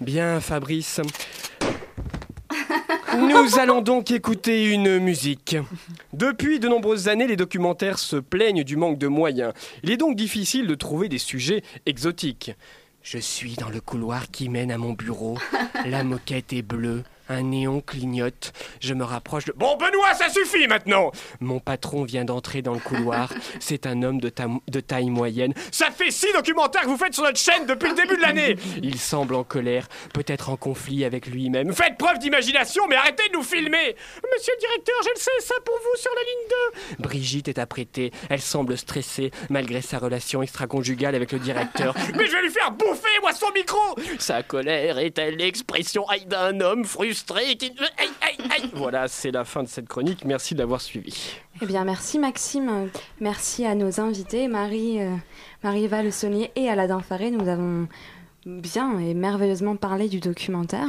[0.00, 1.00] Bien, Fabrice.
[3.16, 5.56] Nous allons donc écouter une musique.
[6.12, 9.52] Depuis de nombreuses années, les documentaires se plaignent du manque de moyens.
[9.82, 12.52] Il est donc difficile de trouver des sujets exotiques.
[13.02, 15.38] Je suis dans le couloir qui mène à mon bureau.
[15.84, 17.04] La moquette est bleue.
[17.30, 18.52] Un néon clignote.
[18.80, 19.52] Je me rapproche de...
[19.56, 21.10] Bon, Benoît, ça suffit maintenant
[21.40, 23.32] Mon patron vient d'entrer dans le couloir.
[23.60, 25.54] C'est un homme de, ta- de taille moyenne.
[25.70, 28.56] Ça fait six documentaires que vous faites sur notre chaîne depuis le début de l'année
[28.82, 31.72] Il semble en colère, peut-être en conflit avec lui-même.
[31.72, 33.96] Faites preuve d'imagination, mais arrêtez de nous filmer
[34.34, 36.48] Monsieur le directeur, je le sais, ça pour vous sur la ligne
[36.98, 38.12] 2 Brigitte est apprêtée.
[38.28, 41.94] Elle semble stressée malgré sa relation extra-conjugale avec le directeur.
[42.16, 43.78] Mais je vais lui faire bouffer, moi, son micro
[44.18, 47.13] Sa colère est-elle l'expression d'un homme frustré
[47.98, 48.70] Aïe, aïe.
[48.74, 50.24] Voilà, c'est la fin de cette chronique.
[50.24, 51.36] Merci de l'avoir suivi.
[51.62, 52.90] Eh bien, merci Maxime.
[53.20, 55.14] Merci à nos invités, Marie, euh,
[55.62, 57.30] Marie-Eva Le Saunier et Aladin Faré.
[57.30, 57.86] Nous avons
[58.46, 60.88] bien et merveilleusement parlé du documentaire.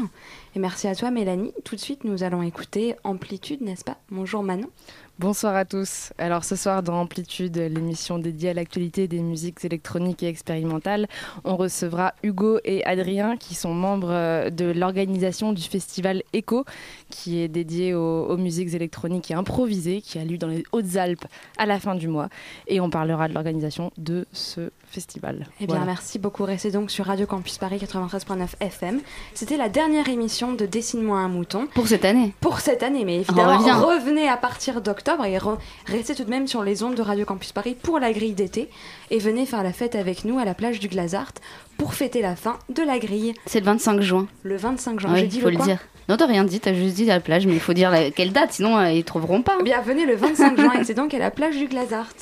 [0.55, 1.53] Et merci à toi, Mélanie.
[1.63, 3.97] Tout de suite, nous allons écouter Amplitude, n'est-ce pas?
[4.09, 4.69] Bonjour Manon.
[5.17, 6.11] Bonsoir à tous.
[6.17, 11.07] Alors ce soir dans Amplitude, l'émission dédiée à l'actualité des musiques électroniques et expérimentales,
[11.45, 16.65] on recevra Hugo et Adrien qui sont membres euh, de l'organisation du festival ECHO
[17.09, 21.23] qui est dédié aux, aux musiques électroniques et improvisées qui a lieu dans les Hautes-Alpes
[21.57, 22.27] à la fin du mois
[22.67, 25.47] et on parlera de l'organisation de ce festival.
[25.61, 25.85] Eh bien, Voilà.
[25.91, 26.43] merci beaucoup.
[26.43, 28.99] Restez donc sur Radio Campus Paris 93.9 FM.
[29.33, 31.67] C'était la dernière émission de Dessine-moi un mouton.
[31.73, 32.33] Pour cette année.
[32.41, 36.47] Pour cette année, mais évidemment, revenez à partir d'octobre et re- restez tout de même
[36.47, 38.69] sur les ondes de Radio Campus Paris pour la grille d'été.
[39.11, 41.31] Et venez faire la fête avec nous à la plage du Glazart
[41.77, 43.33] pour fêter la fin de la grille.
[43.45, 44.27] C'est le 25 juin.
[44.43, 45.79] Le 25 juin, Ouais, j'ai dit faut le dire.
[46.09, 48.11] Non, t'as rien dit, t'as juste dit à la plage, mais il faut dire la-
[48.11, 49.57] quelle date, sinon euh, ils trouveront pas.
[49.59, 52.13] Eh Bien, venez le 25 juin et c'est donc à la plage du Glazart.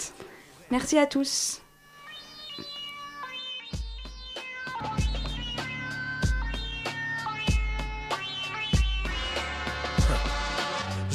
[0.72, 1.60] Merci à tous.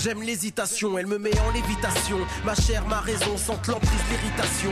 [0.00, 2.18] J'aime l'hésitation, elle me met en lévitation.
[2.44, 4.70] Ma chair, ma raison sentent l'emprise, l'irritation.